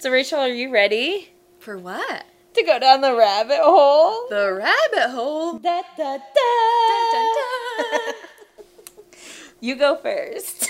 So, 0.00 0.10
Rachel, 0.10 0.40
are 0.40 0.48
you 0.48 0.70
ready 0.70 1.30
for 1.58 1.78
what? 1.78 2.26
to 2.52 2.62
go 2.62 2.78
down 2.78 3.00
the 3.00 3.16
rabbit 3.16 3.58
hole? 3.60 4.28
The 4.28 4.52
rabbit 4.52 5.10
hole. 5.10 5.58
Da, 5.58 5.82
da, 5.96 6.18
da. 6.18 6.18
Dun, 6.88 7.12
dun, 7.12 7.34
dun. 7.78 8.14
You 9.60 9.76
go 9.76 9.96
first. 9.96 10.68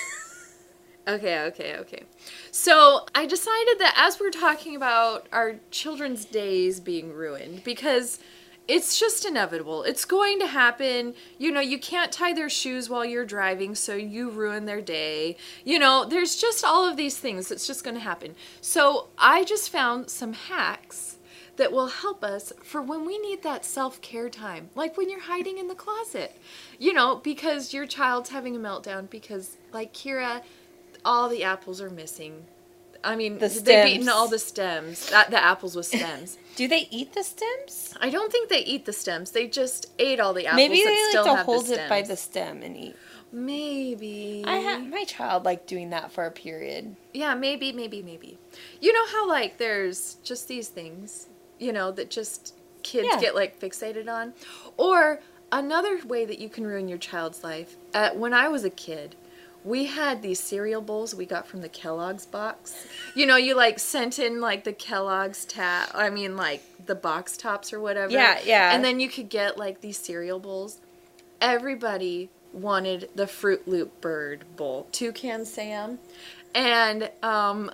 Okay, 1.07 1.41
okay, 1.41 1.77
okay. 1.77 2.05
So 2.51 3.07
I 3.15 3.27
decided 3.27 3.79
that 3.79 3.95
as 3.97 4.19
we're 4.19 4.31
talking 4.31 4.75
about 4.75 5.27
our 5.33 5.57
children's 5.71 6.25
days 6.25 6.81
being 6.81 7.13
ruined, 7.13 7.63
because 7.63 8.19
it's 8.67 8.99
just 8.99 9.27
inevitable. 9.27 9.83
It's 9.83 10.07
going 10.07 10.39
to 10.39 10.47
happen. 10.47 11.15
You 11.37 11.53
know, 11.53 11.61
you 11.61 11.79
can't 11.79 12.11
tie 12.11 12.33
their 12.33 12.49
shoes 12.49 12.89
while 12.89 13.05
you're 13.05 13.27
driving, 13.27 13.75
so 13.75 13.95
you 13.95 14.31
ruin 14.31 14.65
their 14.65 14.81
day. 14.81 15.37
You 15.65 15.79
know, 15.79 16.07
there's 16.07 16.37
just 16.37 16.65
all 16.65 16.89
of 16.89 16.97
these 16.97 17.19
things 17.19 17.49
that's 17.49 17.67
just 17.67 17.85
going 17.85 17.97
to 17.97 18.01
happen. 18.01 18.35
So 18.63 19.09
I 19.19 19.45
just 19.45 19.69
found 19.69 20.09
some 20.09 20.33
hacks 20.33 21.19
that 21.57 21.73
will 21.73 21.89
help 21.89 22.25
us 22.25 22.53
for 22.63 22.81
when 22.81 23.05
we 23.05 23.19
need 23.19 23.43
that 23.43 23.67
self 23.67 24.01
care 24.01 24.31
time, 24.31 24.71
like 24.75 24.97
when 24.97 25.11
you're 25.11 25.21
hiding 25.21 25.59
in 25.59 25.69
the 25.69 25.75
closet. 25.75 26.35
You 26.79 26.95
know, 26.95 27.17
because 27.17 27.75
your 27.75 27.87
child's 27.87 28.31
having 28.31 28.57
a 28.57 28.59
meltdown 28.59 29.11
because, 29.11 29.59
like 29.73 29.93
Kira, 29.93 30.43
all 31.05 31.29
the 31.29 31.45
apples 31.45 31.81
are 31.81 31.91
missing. 31.91 32.45
I 33.03 33.17
mean, 33.17 33.39
The 33.39 33.49
they've 33.49 33.87
eaten 33.97 34.09
all 34.09 34.29
the 34.29 34.39
stems, 34.39 35.11
that, 35.11 35.31
the 35.31 35.43
apples 35.43 35.77
with 35.77 35.87
stems. 35.97 36.39
Do 36.57 36.67
they 36.67 36.89
eat 36.91 37.13
the 37.13 37.23
stems? 37.23 37.95
I 38.01 38.09
don't 38.09 38.33
think 38.33 38.49
they 38.49 38.65
eat 38.65 38.87
the 38.87 38.93
stems. 38.95 39.31
They 39.33 39.47
just 39.47 39.93
ate 39.99 40.21
all 40.21 40.33
the 40.33 40.47
apples 40.47 40.57
Maybe 40.57 40.83
that 40.83 40.89
they 40.91 41.05
still 41.11 41.27
like 41.27 41.39
to 41.41 41.45
hold 41.45 41.69
it 41.69 41.89
by 41.89 42.01
the 42.03 42.17
stem 42.17 42.63
and 42.63 42.77
eat. 42.77 42.97
Maybe. 43.31 44.43
I 44.47 44.57
have 44.57 44.89
my 44.89 45.05
child 45.05 45.45
like 45.45 45.67
doing 45.67 45.91
that 45.91 46.13
for 46.13 46.25
a 46.25 46.31
period. 46.31 46.97
Yeah, 47.13 47.35
maybe, 47.35 47.73
maybe, 47.73 48.01
maybe. 48.03 48.39
You 48.81 48.93
know 48.93 49.07
how 49.09 49.29
like 49.29 49.59
there's 49.59 50.15
just 50.23 50.49
these 50.49 50.69
things, 50.69 51.29
you 51.59 51.73
know, 51.73 51.91
that 51.93 52.11
just 52.11 52.55
kids 52.83 53.09
Yeah. 53.11 53.21
get 53.21 53.35
like 53.35 53.61
fixated 53.61 54.09
on, 54.09 54.33
or 54.77 55.21
another 55.53 55.99
way 56.07 56.25
that 56.25 56.39
you 56.39 56.49
can 56.49 56.65
ruin 56.67 56.89
your 56.89 56.99
child's 56.99 57.43
life. 57.45 57.77
Uh, 57.93 58.11
when 58.11 58.33
I 58.33 58.49
was 58.49 58.65
a 58.65 58.71
kid, 58.71 59.17
we 59.64 59.87
had 59.87 60.21
these 60.21 60.38
cereal 60.38 60.83
bowls 60.83 61.14
we 61.14 61.25
got 61.25 61.47
from 61.49 61.62
the 61.62 61.68
Kellogg's 61.68 62.26
box. 62.26 62.87
You 63.14 63.26
know, 63.26 63.37
you 63.37 63.54
like 63.54 63.78
sent 63.78 64.18
in 64.18 64.40
like 64.40 64.64
the 64.64 64.75
Kellogg's 64.75 65.47
tab. 65.47 65.88
I 65.94 66.11
mean, 66.11 66.37
like 66.37 66.62
the 66.85 66.94
box 66.94 67.37
tops 67.37 67.73
or 67.73 67.80
whatever. 67.80 68.12
Yeah, 68.12 68.38
yeah. 68.44 68.75
And 68.75 68.85
then 68.85 69.00
you 69.00 69.09
could 69.09 69.30
get 69.30 69.56
like 69.56 69.80
these 69.80 69.97
cereal 69.97 70.38
bowls. 70.38 70.80
Everybody 71.40 72.28
wanted 72.52 73.09
the 73.14 73.25
Froot 73.25 73.66
Loop 73.66 74.00
Bird 74.00 74.44
bowl, 74.56 74.87
Toucan 74.92 75.47
Sam, 75.47 75.99
and 76.54 77.11
um, 77.23 77.71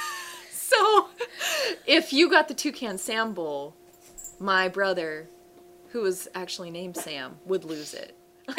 so 0.50 1.08
if 1.86 2.12
you 2.12 2.30
got 2.30 2.48
the 2.48 2.54
Toucan 2.54 2.98
Sam 2.98 3.32
bowl, 3.32 3.74
my 4.38 4.68
brother, 4.68 5.26
who 5.88 6.02
was 6.02 6.28
actually 6.34 6.70
named 6.70 6.96
Sam, 6.96 7.38
would 7.46 7.64
lose 7.64 7.94
it. 7.94 8.14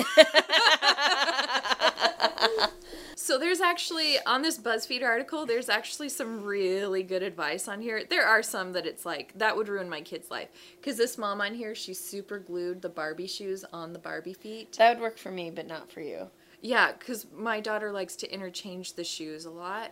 So 3.16 3.38
there's 3.38 3.62
actually 3.62 4.18
on 4.26 4.42
this 4.42 4.58
BuzzFeed 4.58 5.04
article, 5.04 5.46
there's 5.46 5.70
actually 5.70 6.10
some 6.10 6.44
really 6.44 7.04
good 7.04 7.22
advice 7.22 7.68
on 7.68 7.80
here. 7.82 8.04
There 8.10 8.26
are 8.26 8.42
some 8.42 8.74
that 8.74 8.86
it's 8.88 9.06
like 9.06 9.32
that 9.38 9.56
would 9.56 9.68
ruin 9.68 9.88
my 9.90 10.02
kid's 10.02 10.32
life 10.32 10.50
because 10.80 10.98
this 10.98 11.18
mom 11.20 11.40
on 11.40 11.54
here, 11.54 11.76
she 11.76 11.94
super 11.94 12.40
glued 12.40 12.82
the 12.82 12.90
Barbie 12.90 13.28
shoes 13.28 13.64
on 13.72 13.94
the 13.94 14.00
Barbie 14.00 14.34
feet. 14.34 14.74
That 14.78 14.96
would 14.96 15.02
work 15.02 15.18
for 15.20 15.30
me, 15.32 15.52
but 15.52 15.68
not 15.68 15.92
for 15.92 16.02
you. 16.02 16.28
Yeah, 16.62 16.94
because 16.98 17.28
my 17.36 17.60
daughter 17.60 17.92
likes 17.92 18.16
to 18.18 18.34
interchange 18.34 18.94
the 18.94 19.04
shoes 19.04 19.46
a 19.46 19.52
lot, 19.52 19.92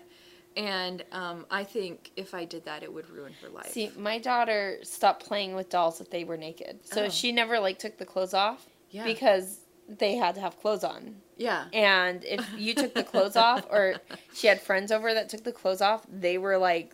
and 0.57 1.03
um, 1.11 1.45
I 1.51 1.63
think 1.63 2.11
if 2.15 2.33
I 2.33 2.45
did 2.45 2.65
that, 2.65 2.81
it 2.83 2.91
would 2.91 3.09
ruin 3.09 3.33
her 3.43 3.49
life. 3.49 3.67
See, 3.71 3.91
my 3.97 4.17
daughter 4.17 4.79
stopped 4.83 5.25
playing 5.25 5.55
with 5.55 5.69
dolls 5.69 6.01
if 6.01 6.09
they 6.09 6.23
were 6.23 6.37
naked. 6.37 6.79
So 6.85 7.05
Oh. 7.05 7.09
she 7.09 7.31
never 7.31 7.59
like 7.59 7.77
took 7.79 7.97
the 7.97 8.05
clothes 8.05 8.33
off 8.33 8.65
Yeah. 8.89 9.03
because 9.03 9.59
they 9.87 10.15
had 10.15 10.35
to 10.35 10.41
have 10.41 10.59
clothes 10.59 10.83
on. 10.83 11.21
Yeah, 11.39 11.65
And 11.73 12.23
if 12.23 12.45
you 12.57 12.75
took 12.75 12.93
the 12.93 13.03
clothes 13.03 13.35
off 13.35 13.65
or 13.71 13.95
she 14.33 14.45
had 14.45 14.61
friends 14.61 14.91
over 14.91 15.13
that 15.15 15.29
took 15.29 15.43
the 15.43 15.51
clothes 15.51 15.81
off, 15.81 16.05
they 16.07 16.37
were 16.37 16.57
like 16.57 16.93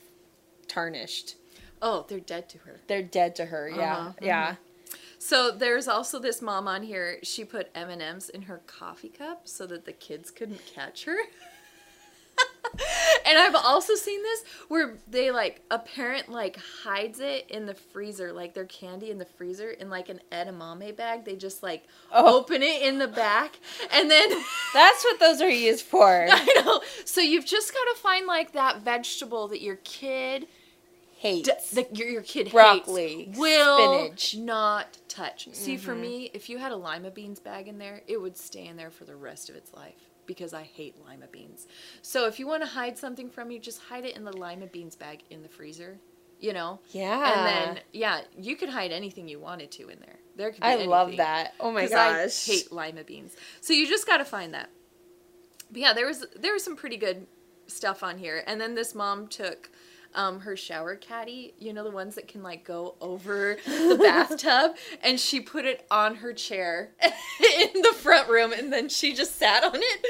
tarnished. 0.68 1.36
oh, 1.82 2.06
they're 2.08 2.20
dead 2.20 2.48
to 2.50 2.58
her. 2.60 2.80
They're 2.88 3.04
dead 3.04 3.36
to 3.36 3.46
her. 3.46 3.70
Yeah. 3.70 3.98
Uh-huh, 3.98 4.12
Yeah. 4.22 4.56
So 5.18 5.50
there's 5.52 5.88
also 5.88 6.20
this 6.20 6.42
mom 6.42 6.68
on 6.68 6.84
here. 6.84 7.18
She 7.24 7.44
put 7.46 7.70
M 7.74 7.90
and 7.90 8.02
M's 8.02 8.30
in 8.30 8.44
her 8.44 8.62
coffee 8.68 9.10
cup 9.10 9.48
so 9.48 9.66
that 9.68 9.86
the 9.86 9.92
kids 9.94 10.30
couldn't 10.32 10.62
catch 10.66 11.06
her. 11.06 11.18
and 13.26 13.38
I've 13.38 13.56
also 13.56 13.96
seen 13.96 14.22
this 14.24 14.44
where 14.68 14.98
they 15.08 15.32
like 15.32 15.62
a 15.72 15.80
parent 15.80 16.30
like 16.30 16.58
hides 16.84 17.20
it 17.20 17.50
in 17.50 17.66
the 17.66 17.74
freezer, 17.74 18.32
like 18.34 18.54
their 18.54 18.66
candy 18.66 19.12
in 19.12 19.18
the 19.18 19.26
freezer 19.26 19.72
in 19.72 19.90
like 19.90 20.10
an 20.10 20.20
edamame 20.32 20.96
bag. 20.96 21.26
They 21.26 21.36
just 21.36 21.64
like 21.64 21.84
Oh. 22.12 22.38
open 22.40 22.62
it 22.64 22.82
in 22.82 22.98
the 23.00 23.08
back, 23.08 23.60
and 23.92 24.10
then 24.10 24.30
That's 24.74 25.04
what 25.04 25.20
those 25.20 25.42
are 25.42 25.50
used 25.50 25.86
for. 25.86 26.28
I 26.30 26.62
know. 26.66 26.82
So 27.06 27.22
you've 27.22 27.46
just 27.46 27.74
got 27.74 27.84
to 27.96 28.02
find 28.02 28.26
like 28.28 28.52
that 28.54 28.82
vegetable 28.82 29.48
that 29.50 29.62
your 29.62 29.78
kid 29.78 30.48
hates. 31.18 31.72
d- 31.72 31.76
that 31.82 31.98
your, 31.98 32.08
your 32.10 32.22
kid 32.22 32.52
Broccoli, 32.52 33.26
hates, 33.26 33.38
will 33.40 34.00
spinach. 34.04 34.36
not 34.38 34.98
touch. 35.08 35.48
See, 35.54 35.76
Mm-hmm. 35.76 35.86
for 35.86 35.96
me, 35.96 36.30
if 36.34 36.50
you 36.50 36.58
had 36.58 36.72
a 36.72 36.76
lima 36.76 37.10
beans 37.12 37.40
bag 37.40 37.68
in 37.68 37.78
there, 37.78 38.02
it 38.08 38.22
would 38.22 38.38
stay 38.38 38.66
in 38.68 38.76
there 38.78 38.92
for 38.92 39.06
the 39.06 39.16
rest 39.16 39.50
of 39.50 39.56
its 39.56 39.74
life 39.74 39.96
because 40.26 40.54
I 40.54 40.64
hate 40.64 40.96
lima 41.06 41.28
beans. 41.28 41.68
So 42.02 42.28
if 42.28 42.40
you 42.40 42.48
want 42.48 42.64
to 42.64 42.70
hide 42.70 42.98
something 42.98 43.30
from 43.30 43.48
me, 43.50 43.60
just 43.60 43.82
hide 43.82 44.06
it 44.06 44.16
in 44.16 44.24
the 44.24 44.36
lima 44.36 44.68
beans 44.68 44.96
bag 44.96 45.20
in 45.30 45.42
the 45.42 45.50
freezer. 45.50 45.98
You 46.40 46.52
know, 46.52 46.80
yeah. 46.92 47.32
and 47.34 47.76
then 47.76 47.84
yeah, 47.94 48.22
you 48.38 48.58
could 48.58 48.70
hide 48.70 48.92
anything 48.92 49.28
you 49.28 49.40
wanted 49.40 49.72
to 49.72 49.88
in 49.88 50.00
there. 50.00 50.20
There 50.36 50.52
could 50.52 50.62
be 50.62 50.68
I 50.68 50.76
love 50.76 51.16
that. 51.16 51.54
Oh 51.62 51.72
my 51.72 51.88
gosh. 51.88 52.50
I 52.50 52.52
hate 52.52 52.72
lima 52.72 53.04
beans. 53.06 53.36
So 53.62 53.72
you 53.72 53.88
just 53.88 54.06
got 54.06 54.18
to 54.18 54.26
find 54.26 54.54
that. 54.54 54.70
But 55.72 55.82
yeah, 55.82 55.94
there 55.94 56.06
was 56.06 56.26
there 56.36 56.54
was 56.54 56.64
some 56.64 56.76
pretty 56.76 56.98
good 56.98 57.26
stuff 57.68 58.04
on 58.04 58.18
here. 58.18 58.44
And 58.46 58.60
then 58.60 58.76
this 58.76 58.94
mom 58.94 59.28
took 59.28 59.70
um, 60.16 60.40
her 60.40 60.56
shower 60.56 60.96
caddy, 60.96 61.54
you 61.60 61.74
know 61.74 61.84
the 61.84 61.92
ones 61.92 62.16
that 62.16 62.28
can 62.28 62.42
like 62.42 62.64
go 62.64 62.96
over 63.02 63.58
the 63.66 63.98
bathtub, 64.02 64.76
and 65.04 65.20
she 65.20 65.40
put 65.40 65.66
it 65.66 65.86
on 65.92 66.16
her 66.16 66.34
chair 66.34 66.92
in 67.04 67.82
the 67.82 67.94
front 67.94 68.30
room, 68.30 68.54
and 68.54 68.74
then 68.74 68.90
she 68.90 69.14
just 69.14 69.38
sat 69.38 69.64
on 69.64 69.76
it 69.76 70.06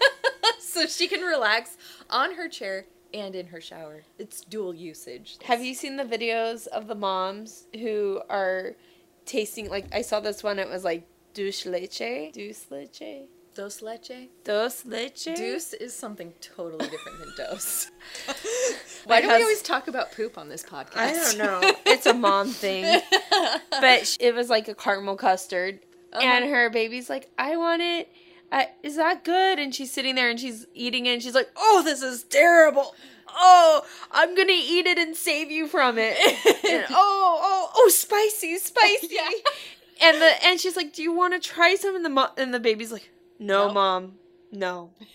so 0.60 0.86
she 0.86 1.08
can 1.08 1.20
relax 1.20 1.76
on 2.08 2.34
her 2.34 2.48
chair 2.48 2.86
and 3.12 3.34
in 3.34 3.46
her 3.48 3.60
shower. 3.60 4.02
It's 4.18 4.42
dual 4.42 4.74
usage. 4.74 5.38
Have 5.44 5.62
you 5.62 5.74
seen 5.74 5.96
the 5.96 6.04
videos 6.04 6.66
of 6.68 6.86
the 6.86 6.94
moms 6.94 7.66
who 7.74 8.20
are 8.30 8.76
tasting 9.26 9.68
like 9.68 9.86
I 9.92 10.02
saw 10.02 10.20
this 10.20 10.42
one 10.42 10.58
it 10.58 10.68
was 10.68 10.84
like 10.84 11.06
douche 11.34 11.66
leche? 11.66 12.32
Douce 12.32 12.66
leche? 12.70 13.28
Dos 13.54 13.82
leche? 13.82 14.28
Dos 14.44 14.84
leche? 14.84 15.34
Deuce 15.36 15.72
is 15.74 15.94
something 15.94 16.32
totally 16.40 16.88
different 16.88 17.18
than 17.18 17.32
dose. 17.36 17.90
My 18.28 18.34
Why 19.04 19.20
do 19.20 19.28
we 19.28 19.34
always 19.42 19.62
talk 19.62 19.88
about 19.88 20.12
poop 20.12 20.38
on 20.38 20.48
this 20.48 20.62
podcast? 20.62 20.96
I 20.96 21.12
don't 21.12 21.38
know. 21.38 21.60
It's 21.86 22.06
a 22.06 22.14
mom 22.14 22.48
thing. 22.50 23.00
But 23.70 24.06
sh- 24.06 24.16
it 24.20 24.34
was 24.34 24.50
like 24.50 24.68
a 24.68 24.74
caramel 24.74 25.16
custard 25.16 25.80
Uh-huh. 26.12 26.22
and 26.22 26.44
her 26.50 26.68
baby's 26.70 27.08
like, 27.08 27.30
"I 27.38 27.56
want 27.56 27.80
it. 27.82 28.08
I, 28.52 28.68
is 28.82 28.96
that 28.96 29.24
good?" 29.24 29.58
And 29.58 29.74
she's 29.74 29.90
sitting 29.92 30.14
there 30.16 30.28
and 30.28 30.38
she's 30.38 30.66
eating 30.74 31.06
it 31.06 31.14
and 31.14 31.22
she's 31.22 31.34
like, 31.34 31.48
"Oh, 31.56 31.82
this 31.84 32.02
is 32.02 32.24
terrible." 32.24 32.94
Oh, 33.32 33.82
I'm 34.10 34.34
gonna 34.34 34.52
eat 34.54 34.86
it 34.86 34.98
and 34.98 35.16
save 35.16 35.50
you 35.50 35.66
from 35.68 35.96
it. 35.98 36.16
And, 36.70 36.84
oh, 36.90 37.40
oh, 37.42 37.70
oh, 37.74 37.88
spicy, 37.88 38.56
spicy. 38.58 39.08
Yeah. 39.10 39.28
And 40.02 40.20
the 40.20 40.44
and 40.46 40.60
she's 40.60 40.76
like, 40.76 40.92
"Do 40.92 41.02
you 41.02 41.12
want 41.12 41.32
to 41.34 41.40
try 41.40 41.74
some?" 41.74 41.96
And 41.96 42.04
the 42.04 42.10
mo- 42.10 42.30
and 42.36 42.52
the 42.54 42.60
baby's 42.60 42.92
like, 42.92 43.10
"No, 43.40 43.72
mom, 43.72 44.14
no." 44.52 44.90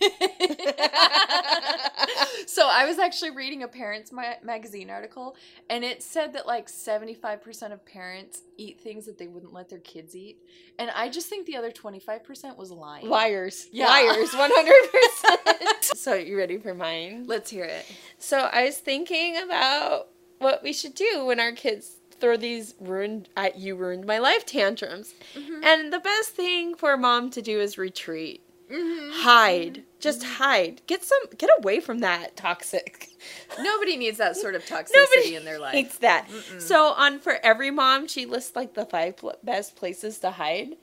so 2.46 2.66
I 2.68 2.84
was 2.86 2.98
actually 2.98 3.30
reading 3.30 3.62
a 3.62 3.68
parents 3.68 4.12
ma- 4.12 4.34
magazine 4.42 4.90
article, 4.90 5.36
and 5.70 5.84
it 5.84 6.02
said 6.02 6.32
that 6.34 6.46
like 6.46 6.68
seventy-five 6.68 7.42
percent 7.42 7.72
of 7.72 7.84
parents 7.84 8.42
eat 8.56 8.80
things 8.80 9.06
that 9.06 9.18
they 9.18 9.26
wouldn't 9.26 9.52
let 9.52 9.68
their 9.68 9.78
kids 9.80 10.14
eat, 10.14 10.38
and 10.78 10.90
I 10.94 11.08
just 11.08 11.28
think 11.28 11.46
the 11.46 11.56
other 11.56 11.70
twenty-five 11.70 12.24
percent 12.24 12.56
was 12.58 12.70
lying. 12.70 13.08
Liars, 13.08 13.68
Yeah. 13.72 13.86
liars, 13.86 14.34
one 14.34 14.50
hundred 14.52 14.90
percent. 14.90 15.84
So 15.96 16.14
you 16.14 16.36
ready 16.36 16.58
for 16.58 16.74
mine? 16.74 17.24
Let's 17.26 17.48
hear 17.50 17.64
it. 17.64 17.84
So 18.18 18.38
I 18.38 18.64
was 18.64 18.78
thinking 18.78 19.36
about 19.38 20.08
what 20.38 20.62
we 20.62 20.72
should 20.72 20.94
do 20.94 21.24
when 21.26 21.40
our 21.40 21.52
kids 21.52 21.96
throw 22.20 22.36
these 22.36 22.74
ruined 22.80 23.28
at 23.36 23.58
you 23.58 23.74
ruined 23.76 24.06
my 24.06 24.18
life 24.18 24.44
tantrums. 24.46 25.14
Mm-hmm. 25.34 25.64
And 25.64 25.92
the 25.92 26.00
best 26.00 26.30
thing 26.30 26.74
for 26.74 26.92
a 26.92 26.98
mom 26.98 27.30
to 27.30 27.42
do 27.42 27.60
is 27.60 27.78
retreat. 27.78 28.42
Hide. 28.70 29.84
Just 30.00 30.24
hide. 30.24 30.82
Get 30.88 31.04
some 31.04 31.20
get 31.38 31.50
away 31.58 31.78
from 31.80 32.00
that 32.00 32.36
toxic. 32.36 33.08
Nobody 33.60 33.96
needs 33.96 34.18
that 34.18 34.36
sort 34.36 34.54
of 34.56 34.64
toxicity 34.64 34.90
Nobody 34.94 35.36
in 35.36 35.44
their 35.44 35.58
life. 35.60 35.72
hates 35.72 35.98
that. 35.98 36.28
So 36.58 36.92
on 36.94 37.20
for 37.20 37.38
every 37.44 37.70
mom, 37.70 38.08
she 38.08 38.26
lists 38.26 38.56
like 38.56 38.74
the 38.74 38.84
five 38.84 39.18
pl- 39.18 39.36
best 39.44 39.76
places 39.76 40.18
to 40.18 40.32
hide. 40.32 40.76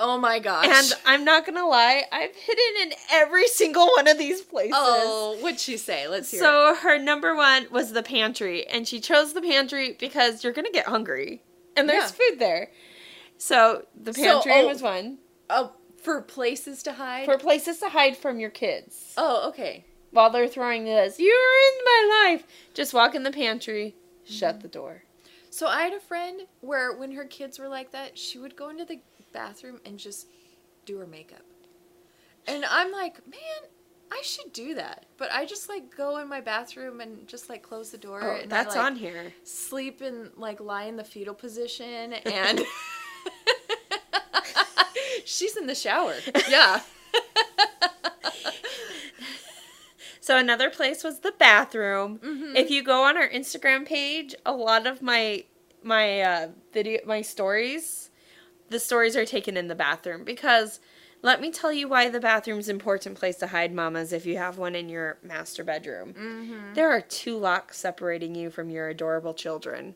Oh 0.00 0.16
my 0.18 0.38
gosh. 0.38 0.66
And 0.66 0.92
I'm 1.06 1.24
not 1.24 1.44
gonna 1.44 1.66
lie, 1.66 2.04
I've 2.12 2.34
hidden 2.34 2.82
in 2.82 2.92
every 3.10 3.48
single 3.48 3.86
one 3.96 4.06
of 4.06 4.16
these 4.18 4.40
places. 4.42 4.74
oh, 4.76 5.36
what'd 5.40 5.58
she 5.58 5.76
say? 5.76 6.06
Let's 6.06 6.30
hear 6.30 6.40
it. 6.40 6.44
So 6.44 6.74
her 6.82 6.98
number 6.98 7.34
one 7.34 7.66
was 7.70 7.92
the 7.92 8.02
pantry, 8.02 8.66
and 8.66 8.86
she 8.86 9.00
chose 9.00 9.32
the 9.32 9.40
pantry 9.42 9.96
because 9.98 10.44
you're 10.44 10.52
gonna 10.52 10.70
get 10.70 10.86
hungry, 10.86 11.42
and 11.76 11.88
there's 11.88 12.04
Yeah. 12.12 12.28
food 12.30 12.38
there. 12.38 12.70
So 13.38 13.86
the 14.00 14.14
So, 14.14 14.22
pantry 14.22 14.52
oh. 14.54 14.66
was 14.68 14.82
one 14.82 15.18
Oh, 15.50 15.72
for 15.96 16.20
places 16.22 16.82
to 16.84 16.92
hide. 16.92 17.24
for 17.24 17.38
places 17.38 17.78
to 17.78 17.88
hide 17.88 18.16
from 18.16 18.38
your 18.38 18.50
kids 18.50 19.14
oh, 19.16 19.48
okay. 19.48 19.84
while 20.12 20.30
they're 20.30 20.48
throwing 20.48 20.84
this. 20.84 21.18
You're 21.18 21.32
in 21.34 21.84
my 21.84 22.24
life. 22.26 22.46
Just 22.74 22.94
walk 22.94 23.14
in 23.14 23.22
the 23.24 23.30
pantry, 23.32 23.96
Mm-hmm. 24.24 24.32
shut 24.34 24.60
the 24.60 24.68
door. 24.68 25.02
So 25.50 25.66
I 25.66 25.82
had 25.82 25.92
a 25.94 26.00
friend 26.00 26.42
where 26.60 26.92
when 26.92 27.12
her 27.12 27.24
kids 27.24 27.58
were 27.58 27.68
like 27.68 27.90
that, 27.92 28.16
she 28.18 28.38
would 28.38 28.54
go 28.54 28.68
into 28.68 28.84
the 28.84 29.00
bathroom 29.32 29.80
and 29.84 29.98
just 29.98 30.26
do 30.84 30.98
her 30.98 31.06
makeup. 31.06 31.42
And 32.46 32.64
I'm 32.64 32.90
like, 32.92 33.26
man, 33.26 33.70
I 34.10 34.20
should 34.22 34.52
do 34.52 34.74
that. 34.74 35.06
But 35.18 35.30
I 35.32 35.44
just 35.44 35.68
like 35.68 35.94
go 35.94 36.18
in 36.18 36.28
my 36.28 36.40
bathroom 36.40 37.00
and 37.00 37.26
just 37.28 37.48
like 37.48 37.62
close 37.62 37.90
the 37.90 37.98
door. 37.98 38.20
Oh, 38.22 38.40
and 38.42 38.50
that's 38.50 38.74
I, 38.74 38.78
like, 38.78 38.86
on 38.92 38.96
here. 38.96 39.32
Sleep 39.44 40.00
and 40.00 40.30
like 40.36 40.60
lie 40.60 40.84
in 40.84 40.96
the 40.96 41.04
fetal 41.04 41.34
position 41.34 42.12
and 42.26 42.60
she's 45.24 45.56
in 45.56 45.66
the 45.66 45.74
shower. 45.74 46.14
Yeah. 46.48 46.80
So 50.20 50.36
another 50.36 50.68
place 50.68 51.02
was 51.02 51.20
the 51.20 51.32
bathroom. 51.32 52.18
Mhm. 52.18 52.54
If 52.54 52.70
you 52.70 52.82
go 52.82 53.02
on 53.04 53.16
our 53.16 53.26
Instagram 53.28 53.86
page, 53.86 54.34
a 54.44 54.52
lot 54.52 54.86
of 54.86 55.00
my 55.00 55.44
my 55.82 56.20
uh, 56.20 56.48
video 56.70 57.00
my 57.06 57.22
stories, 57.22 58.07
the 58.70 58.78
stories 58.78 59.16
are 59.16 59.24
taken 59.24 59.56
in 59.56 59.68
the 59.68 59.74
bathroom 59.74 60.24
because 60.24 60.80
let 61.22 61.40
me 61.40 61.50
tell 61.50 61.72
you 61.72 61.88
why 61.88 62.08
the 62.08 62.20
bathroom's 62.20 62.68
important 62.68 63.18
place 63.18 63.36
to 63.38 63.48
hide 63.48 63.74
mamas 63.74 64.12
if 64.12 64.24
you 64.24 64.36
have 64.38 64.56
one 64.56 64.74
in 64.74 64.88
your 64.88 65.18
master 65.22 65.64
bedroom. 65.64 66.14
Mm-hmm. 66.14 66.74
There 66.74 66.90
are 66.90 67.00
two 67.00 67.36
locks 67.38 67.78
separating 67.78 68.34
you 68.34 68.50
from 68.50 68.70
your 68.70 68.88
adorable 68.88 69.34
children. 69.34 69.94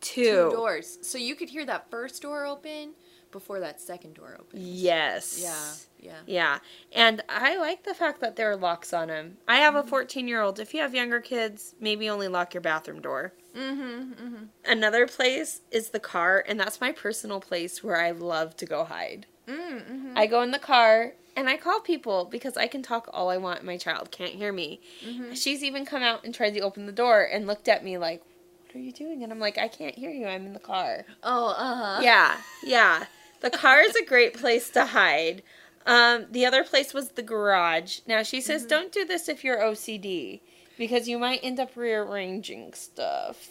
Two. 0.00 0.24
Two 0.24 0.50
doors. 0.50 0.98
So 1.02 1.18
you 1.18 1.34
could 1.34 1.50
hear 1.50 1.64
that 1.66 1.90
first 1.90 2.22
door 2.22 2.46
open 2.46 2.94
before 3.36 3.60
that 3.60 3.82
second 3.82 4.14
door 4.14 4.36
opens. 4.40 4.66
Yes. 4.66 5.38
Yeah. 5.42 6.08
Yeah. 6.08 6.20
Yeah. 6.26 6.58
And 6.92 7.22
I 7.28 7.58
like 7.58 7.84
the 7.84 7.92
fact 7.92 8.20
that 8.20 8.36
there 8.36 8.50
are 8.50 8.56
locks 8.56 8.94
on 8.94 9.08
them. 9.08 9.36
I 9.46 9.56
have 9.56 9.74
a 9.74 9.82
14 9.82 10.26
year 10.26 10.40
old. 10.40 10.58
If 10.58 10.72
you 10.72 10.80
have 10.80 10.94
younger 10.94 11.20
kids, 11.20 11.74
maybe 11.78 12.08
only 12.08 12.28
lock 12.28 12.54
your 12.54 12.62
bathroom 12.62 13.02
door. 13.02 13.34
Mm-hmm. 13.54 14.12
Mm-hmm. 14.12 14.44
Another 14.64 15.06
place 15.06 15.60
is 15.70 15.90
the 15.90 16.00
car, 16.00 16.44
and 16.46 16.58
that's 16.58 16.80
my 16.80 16.92
personal 16.92 17.40
place 17.40 17.82
where 17.84 18.00
I 18.00 18.10
love 18.10 18.56
to 18.56 18.66
go 18.66 18.84
hide. 18.84 19.26
Mm-hmm. 19.46 20.16
I 20.16 20.26
go 20.26 20.42
in 20.42 20.50
the 20.50 20.58
car 20.58 21.12
and 21.36 21.48
I 21.48 21.56
call 21.56 21.80
people 21.80 22.24
because 22.24 22.56
I 22.56 22.66
can 22.66 22.82
talk 22.82 23.08
all 23.12 23.28
I 23.28 23.36
want. 23.36 23.62
My 23.62 23.76
child 23.76 24.10
can't 24.10 24.32
hear 24.32 24.52
me. 24.52 24.80
Mm-hmm. 25.06 25.34
She's 25.34 25.62
even 25.62 25.84
come 25.84 26.02
out 26.02 26.24
and 26.24 26.34
tried 26.34 26.54
to 26.54 26.60
open 26.60 26.86
the 26.86 26.92
door 26.92 27.22
and 27.22 27.46
looked 27.46 27.68
at 27.68 27.84
me 27.84 27.98
like, 27.98 28.22
What 28.66 28.76
are 28.76 28.78
you 28.80 28.92
doing? 28.92 29.22
And 29.22 29.30
I'm 29.32 29.38
like, 29.38 29.58
I 29.58 29.68
can't 29.68 29.94
hear 29.94 30.10
you. 30.10 30.26
I'm 30.26 30.46
in 30.46 30.52
the 30.52 30.58
car. 30.58 31.04
Oh, 31.22 31.50
uh-huh. 31.50 32.00
Yeah, 32.02 32.36
yeah. 32.64 33.04
The 33.40 33.50
car 33.50 33.80
is 33.80 33.94
a 33.96 34.04
great 34.04 34.34
place 34.34 34.70
to 34.70 34.86
hide. 34.86 35.42
Um, 35.84 36.26
the 36.30 36.44
other 36.46 36.64
place 36.64 36.92
was 36.92 37.10
the 37.10 37.22
garage. 37.22 38.00
Now 38.06 38.22
she 38.22 38.40
says, 38.40 38.62
Mm-hmm. 38.62 38.68
don't 38.68 38.92
do 38.92 39.04
this 39.04 39.28
if 39.28 39.44
you're 39.44 39.58
OCD 39.60 40.40
because 40.78 41.08
you 41.08 41.18
might 41.18 41.40
end 41.42 41.60
up 41.60 41.76
rearranging 41.76 42.72
stuff. 42.74 43.48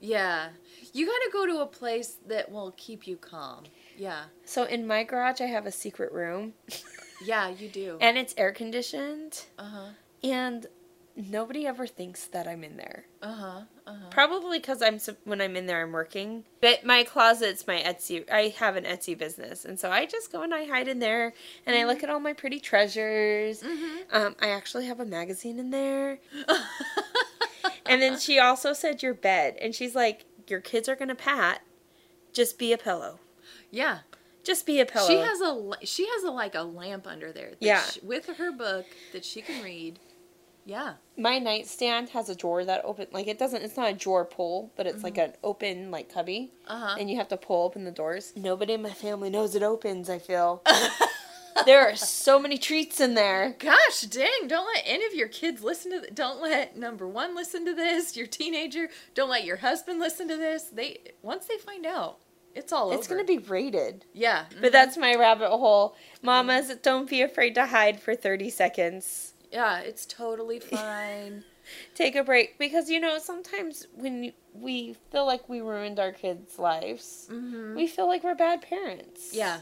Yeah. 0.00 0.48
You 0.92 1.06
gotta 1.06 1.30
go 1.32 1.46
to 1.46 1.60
a 1.62 1.66
place 1.66 2.16
that 2.26 2.50
will 2.52 2.74
keep 2.76 3.06
you 3.06 3.16
calm. 3.16 3.64
Yeah. 3.96 4.24
So 4.44 4.64
in 4.64 4.86
my 4.86 5.04
garage, 5.04 5.40
I 5.40 5.46
have 5.46 5.66
a 5.66 5.72
secret 5.72 6.12
room, 6.12 6.52
Yeah, 7.24 7.48
you 7.48 7.68
do. 7.68 7.96
and 8.00 8.18
it's 8.18 8.34
air 8.36 8.52
conditioned, 8.52 9.44
Uh-huh. 9.58 9.90
and 10.22 10.66
nobody 11.16 11.66
ever 11.66 11.86
thinks 11.86 12.24
that 12.26 12.46
I'm 12.48 12.64
in 12.64 12.76
there. 12.76 13.04
Uh-huh. 13.22 13.62
Uh-huh. 13.86 14.06
Probably 14.10 14.58
because 14.58 14.82
I'm 14.82 14.98
when 15.24 15.40
I'm 15.40 15.56
in 15.56 15.66
there, 15.66 15.82
I'm 15.82 15.92
working. 15.92 16.44
But 16.60 16.84
my 16.84 17.04
closet's 17.04 17.66
my 17.66 17.80
Etsy. 17.82 18.28
I 18.30 18.54
have 18.58 18.76
an 18.76 18.84
Etsy 18.84 19.16
business, 19.16 19.64
and 19.64 19.78
so 19.78 19.90
I 19.90 20.06
just 20.06 20.32
go 20.32 20.42
and 20.42 20.54
I 20.54 20.64
hide 20.66 20.88
in 20.88 20.98
there, 20.98 21.34
and 21.66 21.76
I 21.76 21.84
look 21.84 22.02
at 22.02 22.10
all 22.10 22.20
my 22.20 22.32
pretty 22.32 22.60
treasures. 22.60 23.62
Mm-hmm. 23.62 24.16
Um, 24.16 24.36
I 24.40 24.48
actually 24.48 24.86
have 24.86 25.00
a 25.00 25.04
magazine 25.06 25.58
in 25.58 25.70
there. 25.70 26.18
And 27.86 28.00
then 28.00 28.18
she 28.18 28.38
also 28.38 28.72
said 28.72 29.02
your 29.02 29.12
bed, 29.12 29.56
and 29.60 29.74
she's 29.74 29.94
like, 29.94 30.24
your 30.48 30.60
kids 30.60 30.88
are 30.88 30.96
gonna 30.96 31.14
pat. 31.14 31.60
Just 32.32 32.58
be 32.58 32.72
a 32.72 32.78
pillow. 32.78 33.18
yeah. 33.70 33.98
Just 34.42 34.66
be 34.66 34.78
a 34.80 34.84
pillow. 34.86 35.06
She 35.08 35.16
has 35.16 35.40
a 35.40 35.70
she 35.86 36.06
has 36.06 36.22
a 36.22 36.30
like 36.30 36.54
a 36.54 36.62
lamp 36.62 37.06
under 37.06 37.32
there. 37.32 37.50
that 37.50 37.56
Yeah. 37.62 37.82
she- 37.82 38.00
with 38.00 38.26
her 38.36 38.52
book 38.52 38.84
that 39.12 39.24
she 39.24 39.40
can 39.42 39.62
read. 39.64 39.98
Yeah. 40.66 40.94
my 41.16 41.38
nightstand 41.38 42.08
has 42.10 42.28
a 42.28 42.34
drawer 42.34 42.64
that 42.64 42.84
open 42.84 43.06
like 43.12 43.26
it 43.26 43.38
doesn't. 43.38 43.62
It's 43.62 43.76
not 43.76 43.90
a 43.90 43.94
drawer 43.94 44.24
pull, 44.24 44.72
but 44.76 44.86
it's 44.86 45.02
like 45.02 45.18
an 45.18 45.34
open 45.42 45.90
like 45.90 46.12
cubby, 46.12 46.52
Uh-huh. 46.66 46.96
and 46.98 47.10
you 47.10 47.16
have 47.16 47.28
to 47.28 47.36
pull 47.36 47.64
open 47.64 47.84
the 47.84 47.90
doors. 47.90 48.32
Nobody 48.36 48.72
in 48.74 48.82
my 48.82 48.90
family 48.90 49.30
knows 49.30 49.54
it 49.54 49.62
opens. 49.62 50.08
I 50.08 50.18
feel. 50.18 50.62
there 51.66 51.80
are 51.88 51.94
so 51.96 52.38
many 52.38 52.58
treats 52.58 53.00
in 53.00 53.14
there. 53.14 53.54
Gosh, 53.58 54.02
dang! 54.02 54.48
Don't 54.48 54.66
let 54.74 54.82
any 54.86 55.04
of 55.06 55.14
your 55.14 55.28
kids 55.28 55.62
listen 55.62 55.92
to. 55.92 56.00
Th- 56.00 56.14
don't 56.14 56.40
let 56.42 56.76
number 56.76 57.06
one 57.06 57.34
listen 57.36 57.64
to 57.66 57.74
this. 57.74 58.16
Your 58.16 58.26
teenager. 58.26 58.88
Don't 59.14 59.30
let 59.30 59.44
your 59.44 59.58
husband 59.58 60.00
listen 60.00 60.28
to 60.28 60.36
this. 60.36 60.64
They 60.64 60.98
once 61.22 61.46
they 61.46 61.58
find 61.58 61.86
out, 61.86 62.18
it's 62.54 62.72
all 62.72 62.88
over. 62.88 62.96
It's 62.98 63.06
gonna 63.06 63.22
be 63.24 63.38
raided. 63.38 64.04
Yeah. 64.12 64.46
But 64.60 64.72
that's 64.72 64.96
my 64.96 65.14
rabbit 65.14 65.50
hole. 65.50 65.94
Mamas, 66.22 66.74
don't 66.82 67.08
be 67.08 67.22
afraid 67.22 67.54
to 67.56 67.66
hide 67.66 68.00
for 68.00 68.14
30 68.16 68.50
seconds. 68.50 69.33
Yeah, 69.54 69.78
it's 69.78 70.04
totally 70.04 70.58
fine. 70.58 71.44
Take 71.94 72.16
a 72.16 72.24
break 72.24 72.58
because 72.58 72.90
you 72.90 72.98
know 72.98 73.18
sometimes 73.18 73.86
when 73.94 74.32
we 74.52 74.96
feel 75.12 75.24
like 75.24 75.48
we 75.48 75.60
ruined 75.60 76.00
our 76.00 76.10
kids' 76.10 76.58
lives, 76.58 77.28
mm-hmm. 77.30 77.76
we 77.76 77.86
feel 77.86 78.08
like 78.08 78.24
we're 78.24 78.34
bad 78.34 78.62
parents. 78.62 79.30
Yeah. 79.32 79.60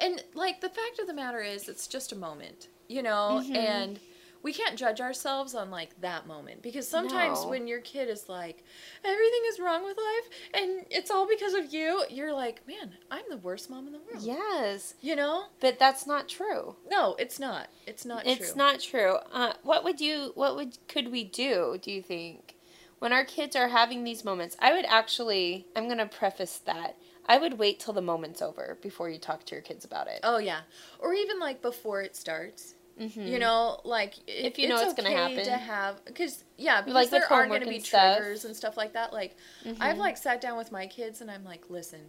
And 0.00 0.22
like 0.34 0.60
the 0.60 0.68
fact 0.68 1.00
of 1.00 1.08
the 1.08 1.14
matter 1.14 1.40
is 1.40 1.68
it's 1.68 1.88
just 1.88 2.12
a 2.12 2.16
moment, 2.16 2.68
you 2.88 3.02
know, 3.02 3.42
Mhm. 3.44 3.56
and 3.56 4.00
we 4.44 4.52
can't 4.52 4.76
judge 4.76 5.00
ourselves 5.00 5.54
on 5.56 5.70
like 5.70 6.00
that 6.02 6.26
moment 6.28 6.62
because 6.62 6.86
sometimes 6.86 7.42
No. 7.42 7.48
when 7.48 7.66
your 7.66 7.80
kid 7.80 8.08
is 8.08 8.28
like 8.28 8.62
everything 9.04 9.40
is 9.48 9.58
wrong 9.58 9.82
with 9.84 9.96
life 9.96 10.62
and 10.62 10.86
it's 10.90 11.10
all 11.10 11.26
because 11.26 11.54
of 11.54 11.72
you, 11.74 12.04
you're 12.10 12.32
like, 12.32 12.62
"Man, 12.68 12.94
I'm 13.10 13.24
the 13.28 13.38
worst 13.38 13.68
mom 13.70 13.86
in 13.88 13.92
the 13.94 13.98
world." 13.98 14.22
Yes, 14.22 14.94
You 15.00 15.16
know? 15.16 15.46
but 15.60 15.80
that's 15.80 16.06
not 16.06 16.28
true. 16.28 16.76
No, 16.88 17.16
it's 17.18 17.40
not. 17.40 17.68
It's 17.86 18.04
not 18.04 18.24
it's 18.26 18.50
true. 18.52 18.56
not 18.56 18.78
true. 18.80 19.16
Uh, 19.32 19.54
what 19.64 19.82
would 19.82 20.00
you? 20.00 20.30
What 20.36 20.54
would 20.54 20.78
could 20.86 21.10
we 21.10 21.24
do? 21.24 21.78
Do 21.82 21.90
you 21.90 22.02
think 22.02 22.54
when 23.00 23.12
our 23.12 23.24
kids 23.24 23.56
are 23.56 23.68
having 23.68 24.04
these 24.04 24.24
moments? 24.24 24.56
I 24.60 24.72
would 24.74 24.84
actually. 24.84 25.66
I'm 25.74 25.88
gonna 25.88 26.06
preface 26.06 26.58
that. 26.66 26.96
I 27.26 27.38
would 27.38 27.58
wait 27.58 27.80
till 27.80 27.94
the 27.94 28.02
moment's 28.02 28.42
over 28.42 28.76
before 28.82 29.08
you 29.08 29.18
talk 29.18 29.44
to 29.46 29.54
your 29.54 29.62
kids 29.62 29.86
about 29.86 30.06
it. 30.08 30.20
Oh 30.22 30.36
yeah. 30.36 30.60
Or 30.98 31.14
even 31.14 31.40
like 31.40 31.62
before 31.62 32.02
it 32.02 32.14
starts. 32.14 32.74
Mhm. 33.00 33.26
You 33.28 33.38
know, 33.38 33.80
like 33.84 34.14
If 34.26 34.58
you 34.58 34.68
know 34.68 34.80
it's 34.80 34.94
gonna 34.94 35.08
okay 35.10 35.34
happen. 35.36 35.44
to 35.44 35.56
have 35.58 36.04
because 36.04 36.44
yeah, 36.56 36.80
because 36.82 36.94
Like 36.94 37.10
there 37.10 37.32
are 37.32 37.46
to 37.48 37.66
be 37.66 37.76
and 37.76 37.84
stuff. 37.84 38.16
triggers 38.16 38.44
and 38.44 38.56
stuff 38.56 38.76
like 38.76 38.92
that. 38.92 39.12
Like 39.12 39.36
Mhm. 39.64 39.76
I've 39.80 39.98
like 39.98 40.16
sat 40.16 40.40
down 40.40 40.56
with 40.56 40.70
my 40.70 40.86
kids 40.86 41.20
and 41.20 41.30
I'm 41.30 41.44
like, 41.44 41.68
listen, 41.70 42.00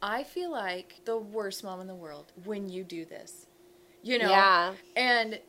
I 0.00 0.24
feel 0.24 0.50
like 0.50 1.00
the 1.04 1.16
worst 1.16 1.62
mom 1.62 1.80
in 1.80 1.86
the 1.86 1.94
world 1.94 2.32
when 2.44 2.68
you 2.68 2.84
do 2.84 3.04
this, 3.04 3.46
you 4.02 4.18
know. 4.18 4.30
Yeah. 4.30 4.74
And 4.96 5.40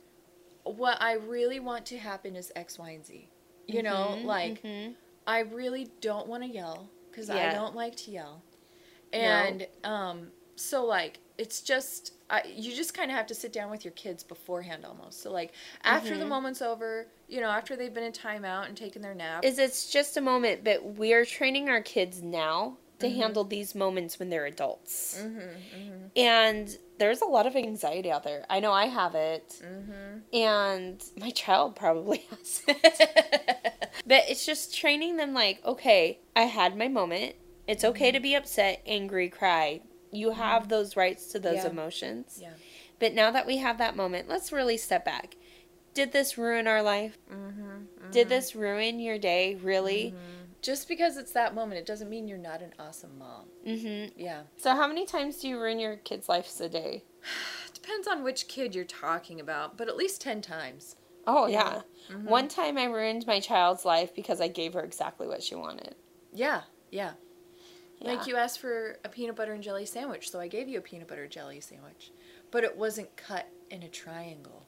what 0.64 1.00
I 1.00 1.14
really 1.14 1.60
want 1.60 1.86
to 1.86 1.98
happen 1.98 2.36
is 2.36 2.52
X, 2.54 2.78
Y, 2.78 2.90
and 2.90 3.04
Z. 3.04 3.28
You 3.66 3.82
know, 3.82 4.14
Mhm, 4.18 4.24
like 4.26 4.62
mhm. 4.62 4.94
I 5.26 5.40
really 5.40 5.88
don't 6.00 6.26
want 6.28 6.42
to 6.42 6.48
yell 6.48 6.90
because 7.10 7.30
I 7.30 7.50
don't 7.52 7.74
like 7.74 7.96
to 7.96 8.10
yell. 8.10 8.42
And 9.12 9.66
um, 9.84 10.32
so 10.56 10.84
like 10.84 11.18
it's 11.38 11.60
just 11.60 12.12
I, 12.30 12.42
you 12.46 12.74
just 12.74 12.94
kind 12.94 13.10
of 13.10 13.16
have 13.16 13.26
to 13.26 13.34
sit 13.34 13.52
down 13.52 13.70
with 13.70 13.84
your 13.84 13.92
kids 13.92 14.22
beforehand 14.22 14.84
almost. 14.84 15.20
So 15.22 15.30
like 15.30 15.52
after 15.82 16.16
the 16.16 16.24
Mhm. 16.24 16.28
moment's 16.28 16.62
over, 16.62 17.08
you 17.28 17.40
know, 17.40 17.48
after 17.50 17.76
they've 17.76 17.92
been 17.92 18.04
in 18.04 18.12
timeout 18.12 18.66
and 18.66 18.76
taken 18.76 19.02
their 19.02 19.14
nap. 19.14 19.44
is 19.44 19.58
it's 19.58 19.90
just 19.90 20.16
a 20.16 20.20
moment, 20.20 20.64
but 20.64 20.82
we're 20.84 21.24
training 21.26 21.68
our 21.68 21.82
kids 21.82 22.22
now 22.22 22.78
to 23.00 23.08
Mhm. 23.08 23.16
handle 23.16 23.44
these 23.44 23.74
moments 23.74 24.18
when 24.18 24.30
they're 24.30 24.46
adults. 24.46 25.18
mm-hmm, 25.20 25.38
mm-hmm, 25.38 26.06
And 26.16 26.78
there's 26.98 27.20
a 27.20 27.26
lot 27.26 27.46
of 27.46 27.56
anxiety 27.56 28.10
out 28.10 28.22
there. 28.22 28.46
I 28.48 28.60
know 28.60 28.72
I 28.72 28.86
have 28.86 29.14
it, 29.16 29.60
mm-hmm. 29.62 30.20
and 30.32 31.04
my 31.16 31.30
child 31.30 31.74
probably 31.76 32.18
has 32.30 32.62
it. 32.68 33.88
but 34.06 34.22
it's 34.28 34.46
just 34.46 34.74
training 34.74 35.16
them 35.16 35.34
like, 35.34 35.62
okay, 35.64 36.20
I 36.36 36.42
had 36.42 36.76
my 36.76 36.88
moment. 36.88 37.34
It's 37.66 37.84
okay 37.84 38.10
to 38.12 38.20
be 38.20 38.34
upset, 38.34 38.82
angry, 38.86 39.28
cry. 39.28 39.80
You 40.14 40.30
have 40.30 40.68
those 40.68 40.96
rights 40.96 41.26
to 41.32 41.38
those 41.38 41.58
Mm-hmm. 41.58 41.66
Yeah. 41.66 41.70
emotions. 41.72 42.38
yeah. 42.40 42.52
But 42.98 43.14
now 43.14 43.30
that 43.32 43.46
we 43.46 43.56
have 43.58 43.78
that 43.78 43.96
moment, 43.96 44.28
let's 44.28 44.52
really 44.52 44.76
step 44.76 45.04
back. 45.04 45.36
Did 45.94 46.12
this 46.12 46.38
ruin 46.38 46.66
our 46.66 46.82
life? 46.82 47.18
Mm-hmm, 47.32 48.10
Did 48.10 48.28
this 48.28 48.54
ruin 48.56 48.98
your 49.00 49.18
day? 49.18 49.54
Really? 49.56 50.14
Just 50.62 50.88
because 50.88 51.16
it's 51.18 51.32
that 51.32 51.54
moment, 51.54 51.78
it 51.78 51.86
doesn't 51.86 52.08
mean 52.08 52.26
you're 52.26 52.38
not 52.38 52.62
an 52.62 52.72
awesome 52.78 53.18
mom. 53.18 53.46
Mm-hmm. 53.66 54.18
Yeah. 54.18 54.42
So, 54.56 54.70
how 54.74 54.86
many 54.88 55.04
times 55.04 55.38
do 55.40 55.48
you 55.48 55.60
ruin 55.60 55.78
your 55.78 55.96
kids' 55.96 56.28
lives 56.28 56.58
a 56.60 56.68
day? 56.70 57.04
Depends 57.74 58.08
on 58.08 58.22
which 58.24 58.48
kid 58.48 58.74
you're 58.74 58.84
talking 58.84 59.40
about, 59.40 59.76
but 59.76 59.88
at 59.88 59.96
least 59.96 60.22
10 60.22 60.40
times. 60.40 60.96
Oh, 61.26 61.46
yeah. 61.46 61.82
Mhm. 62.10 62.24
One 62.24 62.48
time 62.48 62.78
I 62.78 62.84
ruined 62.84 63.26
my 63.26 63.40
child's 63.40 63.84
life 63.84 64.14
because 64.14 64.40
I 64.40 64.48
gave 64.48 64.72
her 64.74 64.82
exactly 64.82 65.26
what 65.26 65.42
she 65.42 65.54
wanted. 65.54 65.94
Yeah, 66.32 66.62
yeah. 66.90 67.12
Yeah. 68.04 68.12
Like 68.14 68.26
you 68.26 68.36
asked 68.36 68.58
for 68.58 68.98
a 69.04 69.08
peanut 69.08 69.36
butter 69.36 69.52
and 69.52 69.62
jelly 69.62 69.86
sandwich, 69.86 70.30
so 70.30 70.38
I 70.38 70.48
gave 70.48 70.68
you 70.68 70.78
a 70.78 70.82
peanut 70.82 71.08
butter 71.08 71.26
jelly 71.26 71.60
sandwich. 71.60 72.12
But 72.50 72.62
it 72.64 72.76
wasn't 72.76 73.16
cut 73.16 73.48
in 73.70 73.82
a 73.82 73.88
triangle. 73.88 74.66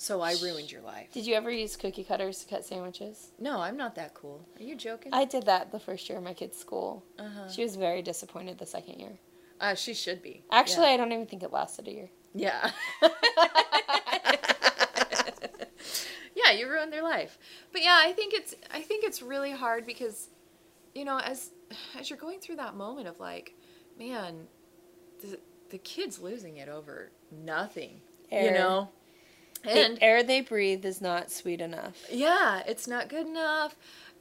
So 0.00 0.20
I 0.20 0.34
ruined 0.42 0.70
your 0.70 0.80
life. 0.82 1.12
Did 1.12 1.26
you 1.26 1.34
ever 1.34 1.50
use 1.50 1.76
cookie 1.76 2.04
cutters 2.04 2.38
to 2.44 2.48
cut 2.48 2.64
sandwiches? 2.64 3.32
No, 3.38 3.60
I'm 3.60 3.76
not 3.76 3.96
that 3.96 4.14
cool. 4.14 4.46
Are 4.58 4.62
you 4.62 4.76
joking? 4.76 5.12
I 5.12 5.24
did 5.24 5.44
that 5.46 5.72
the 5.72 5.80
first 5.80 6.08
year 6.08 6.18
of 6.18 6.24
my 6.24 6.34
kid's 6.34 6.56
school. 6.56 7.04
uh-huh. 7.18 7.50
She 7.50 7.62
was 7.62 7.74
very 7.74 8.00
disappointed 8.00 8.58
the 8.58 8.66
second 8.66 9.00
year. 9.00 9.18
Uh, 9.60 9.74
she 9.74 9.92
should 9.94 10.22
be. 10.22 10.44
Actually, 10.52 10.86
I 10.86 10.96
don't 10.96 11.10
even 11.12 11.26
think 11.26 11.42
it 11.42 11.52
lasted 11.52 11.88
a 11.88 11.92
year. 11.92 12.10
Yeah. 12.32 12.70
yeah, 16.34 16.52
you 16.56 16.68
ruined 16.68 16.92
their 16.92 17.02
life. 17.02 17.36
But 17.72 17.82
yeah, 17.82 18.00
I 18.00 18.12
think 18.12 18.34
it's 18.34 18.54
I 18.72 18.80
think 18.82 19.04
it's 19.04 19.20
really 19.20 19.50
hard 19.50 19.84
because 19.84 20.28
you 20.98 21.04
know, 21.04 21.18
as 21.18 21.50
as 21.98 22.10
you're 22.10 22.18
going 22.18 22.40
through 22.40 22.56
that 22.56 22.74
moment 22.74 23.06
of 23.08 23.20
like, 23.20 23.54
man, 23.98 24.46
the 25.20 25.38
the 25.70 25.78
kid's 25.78 26.18
losing 26.18 26.56
it 26.56 26.68
over 26.68 27.10
nothing. 27.30 28.00
You 28.30 28.38
Air. 28.38 28.54
know? 28.54 28.88
The 29.62 29.70
And 29.70 29.98
air 30.00 30.22
they 30.22 30.40
breathe 30.40 30.84
is 30.84 31.00
not 31.00 31.30
sweet 31.30 31.60
enough. 31.60 31.96
yeah, 32.10 32.62
it's 32.66 32.86
not 32.86 33.08
good 33.08 33.26
enough. 33.26 33.76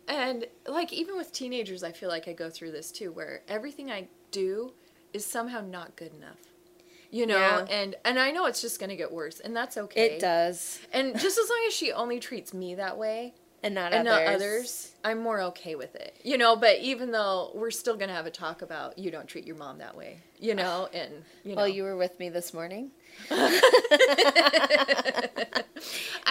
And 0.07 0.45
like 0.67 0.91
even 0.93 1.17
with 1.17 1.31
teenagers, 1.31 1.83
I 1.83 1.91
feel 1.91 2.09
like 2.09 2.27
I 2.27 2.33
go 2.33 2.49
through 2.49 2.71
this 2.71 2.91
too 2.91 3.11
where 3.11 3.41
everything 3.47 3.91
I 3.91 4.07
do 4.31 4.73
is 5.13 5.25
somehow 5.25 5.61
not 5.61 5.95
good 5.95 6.13
enough. 6.13 6.37
You 7.11 7.25
know, 7.25 7.37
Yeah. 7.37 7.65
and 7.69 7.95
and 8.03 8.19
I 8.19 8.31
know 8.31 8.45
it's 8.45 8.61
just 8.61 8.79
going 8.79 8.89
to 8.89 8.95
get 8.97 9.11
worse, 9.11 9.39
and 9.39 9.55
that's 9.55 9.77
okay. 9.77 10.15
It 10.15 10.19
does. 10.19 10.79
And 10.91 11.13
just 11.17 11.37
as 11.37 11.49
long 11.49 11.63
as 11.67 11.73
she 11.73 11.91
only 11.93 12.19
treats 12.19 12.53
me 12.53 12.75
that 12.75 12.97
way 12.97 13.33
And 13.63 13.73
not 13.73 13.91
and 13.91 14.07
others. 14.07 14.25
not 14.27 14.33
others, 14.35 14.91
I'm 15.03 15.19
more 15.19 15.41
okay 15.41 15.73
with 15.75 15.95
it. 15.95 16.15
You 16.23 16.37
know, 16.37 16.55
but 16.55 16.77
even 16.79 17.11
though 17.11 17.51
we're 17.55 17.71
still 17.71 17.95
going 17.95 18.09
to 18.09 18.13
have 18.13 18.27
a 18.27 18.31
talk 18.31 18.61
about 18.61 18.99
you 18.99 19.09
don't 19.09 19.27
treat 19.27 19.47
your 19.47 19.55
mom 19.55 19.79
that 19.79 19.97
way, 19.97 20.19
you 20.39 20.53
know, 20.53 20.87
and 20.93 21.11
you 21.43 21.51
know. 21.51 21.55
Well, 21.57 21.67
you 21.67 21.81
were 21.83 21.97
with 21.97 22.19
me 22.19 22.29
this 22.29 22.53
morning. 22.53 22.91
I 23.31 23.63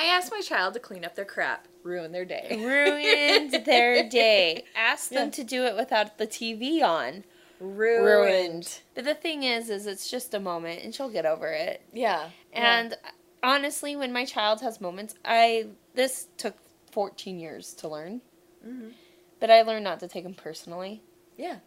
asked 0.07 0.31
my 0.31 0.41
child 0.41 0.75
to 0.75 0.81
clean 0.81 1.05
up 1.05 1.15
their 1.15 1.25
crap, 1.25 1.67
ruin 1.83 2.13
their 2.13 2.25
day. 2.25 2.47
Ruined 2.51 3.53
their 3.65 4.09
day. 4.09 4.65
Asked 4.77 5.11
them 5.11 5.27
Yeah. 5.29 5.33
to 5.33 5.45
do 5.45 5.65
it 5.65 5.77
without 5.77 6.19
the 6.19 6.27
TV 6.27 6.83
on. 6.83 7.25
Ruined. 7.59 8.81
But 8.95 9.05
the 9.05 9.15
thing 9.15 9.43
is, 9.43 9.71
is 9.71 9.87
it's 9.87 10.11
just 10.11 10.35
a 10.35 10.41
moment, 10.41 10.83
and 10.85 10.95
she'll 10.95 11.09
get 11.09 11.27
over 11.27 11.49
it. 11.53 11.81
Yeah. 11.93 12.31
And 12.53 12.97
honestly, 13.43 13.97
when 13.97 14.13
my 14.13 14.25
child 14.25 14.61
has 14.61 14.81
moments, 14.81 15.15
I 15.25 15.69
this 15.95 16.27
took 16.37 16.55
14 16.97 17.39
years 17.39 17.75
to 17.75 17.89
learn, 17.89 18.23
Mhm. 18.67 18.95
but 19.39 19.51
I 19.51 19.61
learned 19.61 19.85
not 19.85 20.01
to 20.01 20.09
take 20.09 20.25
them 20.25 20.33
personally 20.33 21.03
yeah. 21.37 21.59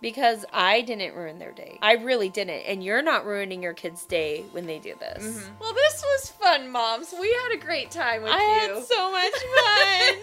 because 0.00 0.44
I 0.52 0.82
didn't 0.82 1.16
ruin 1.16 1.40
their 1.40 1.50
day. 1.50 1.80
I 1.82 1.94
really 1.94 2.28
didn't, 2.28 2.60
and 2.60 2.84
you're 2.84 3.02
not 3.02 3.26
ruining 3.26 3.60
your 3.60 3.72
kid's 3.74 4.06
day 4.06 4.42
when 4.52 4.66
they 4.66 4.78
do 4.78 4.94
this. 5.00 5.24
Mm-hmm. 5.24 5.58
Well, 5.58 5.72
this 5.74 6.00
was 6.04 6.30
fun, 6.30 6.70
moms. 6.70 7.12
We 7.20 7.32
had 7.32 7.50
a 7.54 7.56
great 7.56 7.90
time 7.90 8.22
with 8.22 8.30
I 8.32 8.38
you. 8.66 8.74
had 8.76 8.84
so 8.84 9.10
much 9.10 9.34
fun. 9.56 10.14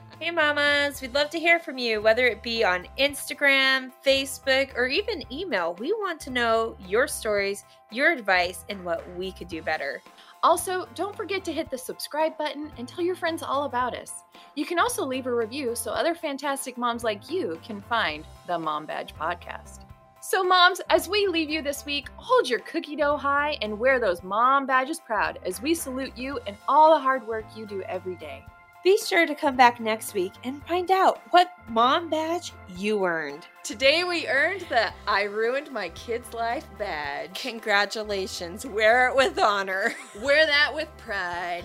hey, 0.18 0.32
mamas, 0.32 1.00
we'd 1.00 1.14
love 1.14 1.30
to 1.30 1.38
hear 1.38 1.60
from 1.60 1.78
you, 1.78 2.02
whether 2.02 2.26
it 2.26 2.42
be 2.42 2.64
on 2.64 2.88
Instagram, 2.98 3.92
Facebook, 4.04 4.76
or 4.76 4.88
even 4.88 5.22
email. 5.32 5.74
We 5.74 5.92
want 5.92 6.18
to 6.22 6.30
know 6.30 6.76
your 6.88 7.06
stories, 7.06 7.62
your 7.92 8.10
advice, 8.10 8.64
and 8.68 8.84
what 8.84 9.04
we 9.16 9.30
could 9.30 9.46
do 9.46 9.62
better. 9.62 10.02
Also, 10.42 10.88
don't 10.94 11.14
forget 11.14 11.44
to 11.44 11.52
hit 11.52 11.70
the 11.70 11.76
subscribe 11.76 12.36
button 12.38 12.72
and 12.78 12.88
tell 12.88 13.04
your 13.04 13.14
friends 13.14 13.42
all 13.42 13.64
about 13.64 13.94
us. 13.94 14.24
You 14.54 14.64
can 14.64 14.78
also 14.78 15.04
leave 15.04 15.26
a 15.26 15.34
review 15.34 15.74
so 15.74 15.90
other 15.90 16.14
fantastic 16.14 16.78
moms 16.78 17.04
like 17.04 17.30
you 17.30 17.60
can 17.62 17.82
find 17.82 18.24
the 18.46 18.58
Mom 18.58 18.86
Badge 18.86 19.14
podcast. 19.14 19.80
So, 20.22 20.42
moms, 20.42 20.80
as 20.90 21.08
we 21.08 21.26
leave 21.26 21.50
you 21.50 21.62
this 21.62 21.84
week, 21.84 22.08
hold 22.16 22.48
your 22.48 22.60
cookie 22.60 22.96
dough 22.96 23.16
high 23.16 23.58
and 23.62 23.78
wear 23.78 23.98
those 23.98 24.22
mom 24.22 24.66
badges 24.66 25.00
proud 25.00 25.38
as 25.44 25.62
we 25.62 25.74
salute 25.74 26.16
you 26.16 26.38
and 26.46 26.56
all 26.68 26.94
the 26.94 27.00
hard 27.00 27.26
work 27.26 27.44
you 27.56 27.66
do 27.66 27.82
every 27.82 28.16
day. 28.16 28.44
Be 28.82 28.96
sure 28.96 29.26
to 29.26 29.34
come 29.34 29.56
back 29.56 29.78
next 29.78 30.14
week 30.14 30.32
and 30.42 30.64
find 30.66 30.90
out 30.90 31.20
what 31.32 31.52
mom 31.68 32.08
badge 32.08 32.52
you 32.76 33.04
earned. 33.04 33.46
Today 33.62 34.04
we 34.04 34.26
earned 34.26 34.62
the 34.70 34.90
I 35.06 35.24
ruined 35.24 35.70
my 35.70 35.90
kid's 35.90 36.32
life 36.32 36.66
badge. 36.78 37.34
Congratulations, 37.34 38.64
wear 38.64 39.08
it 39.08 39.16
with 39.16 39.38
honor. 39.38 39.92
Wear 40.22 40.46
that 40.46 40.74
with 40.74 40.88
pride. 40.96 41.64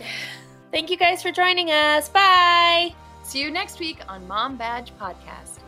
Thank 0.72 0.90
you 0.90 0.98
guys 0.98 1.22
for 1.22 1.32
joining 1.32 1.72
us. 1.72 2.10
Bye. 2.10 2.94
See 3.24 3.40
you 3.40 3.50
next 3.50 3.80
week 3.80 4.02
on 4.10 4.28
Mom 4.28 4.58
Badge 4.58 4.92
Podcast. 5.00 5.60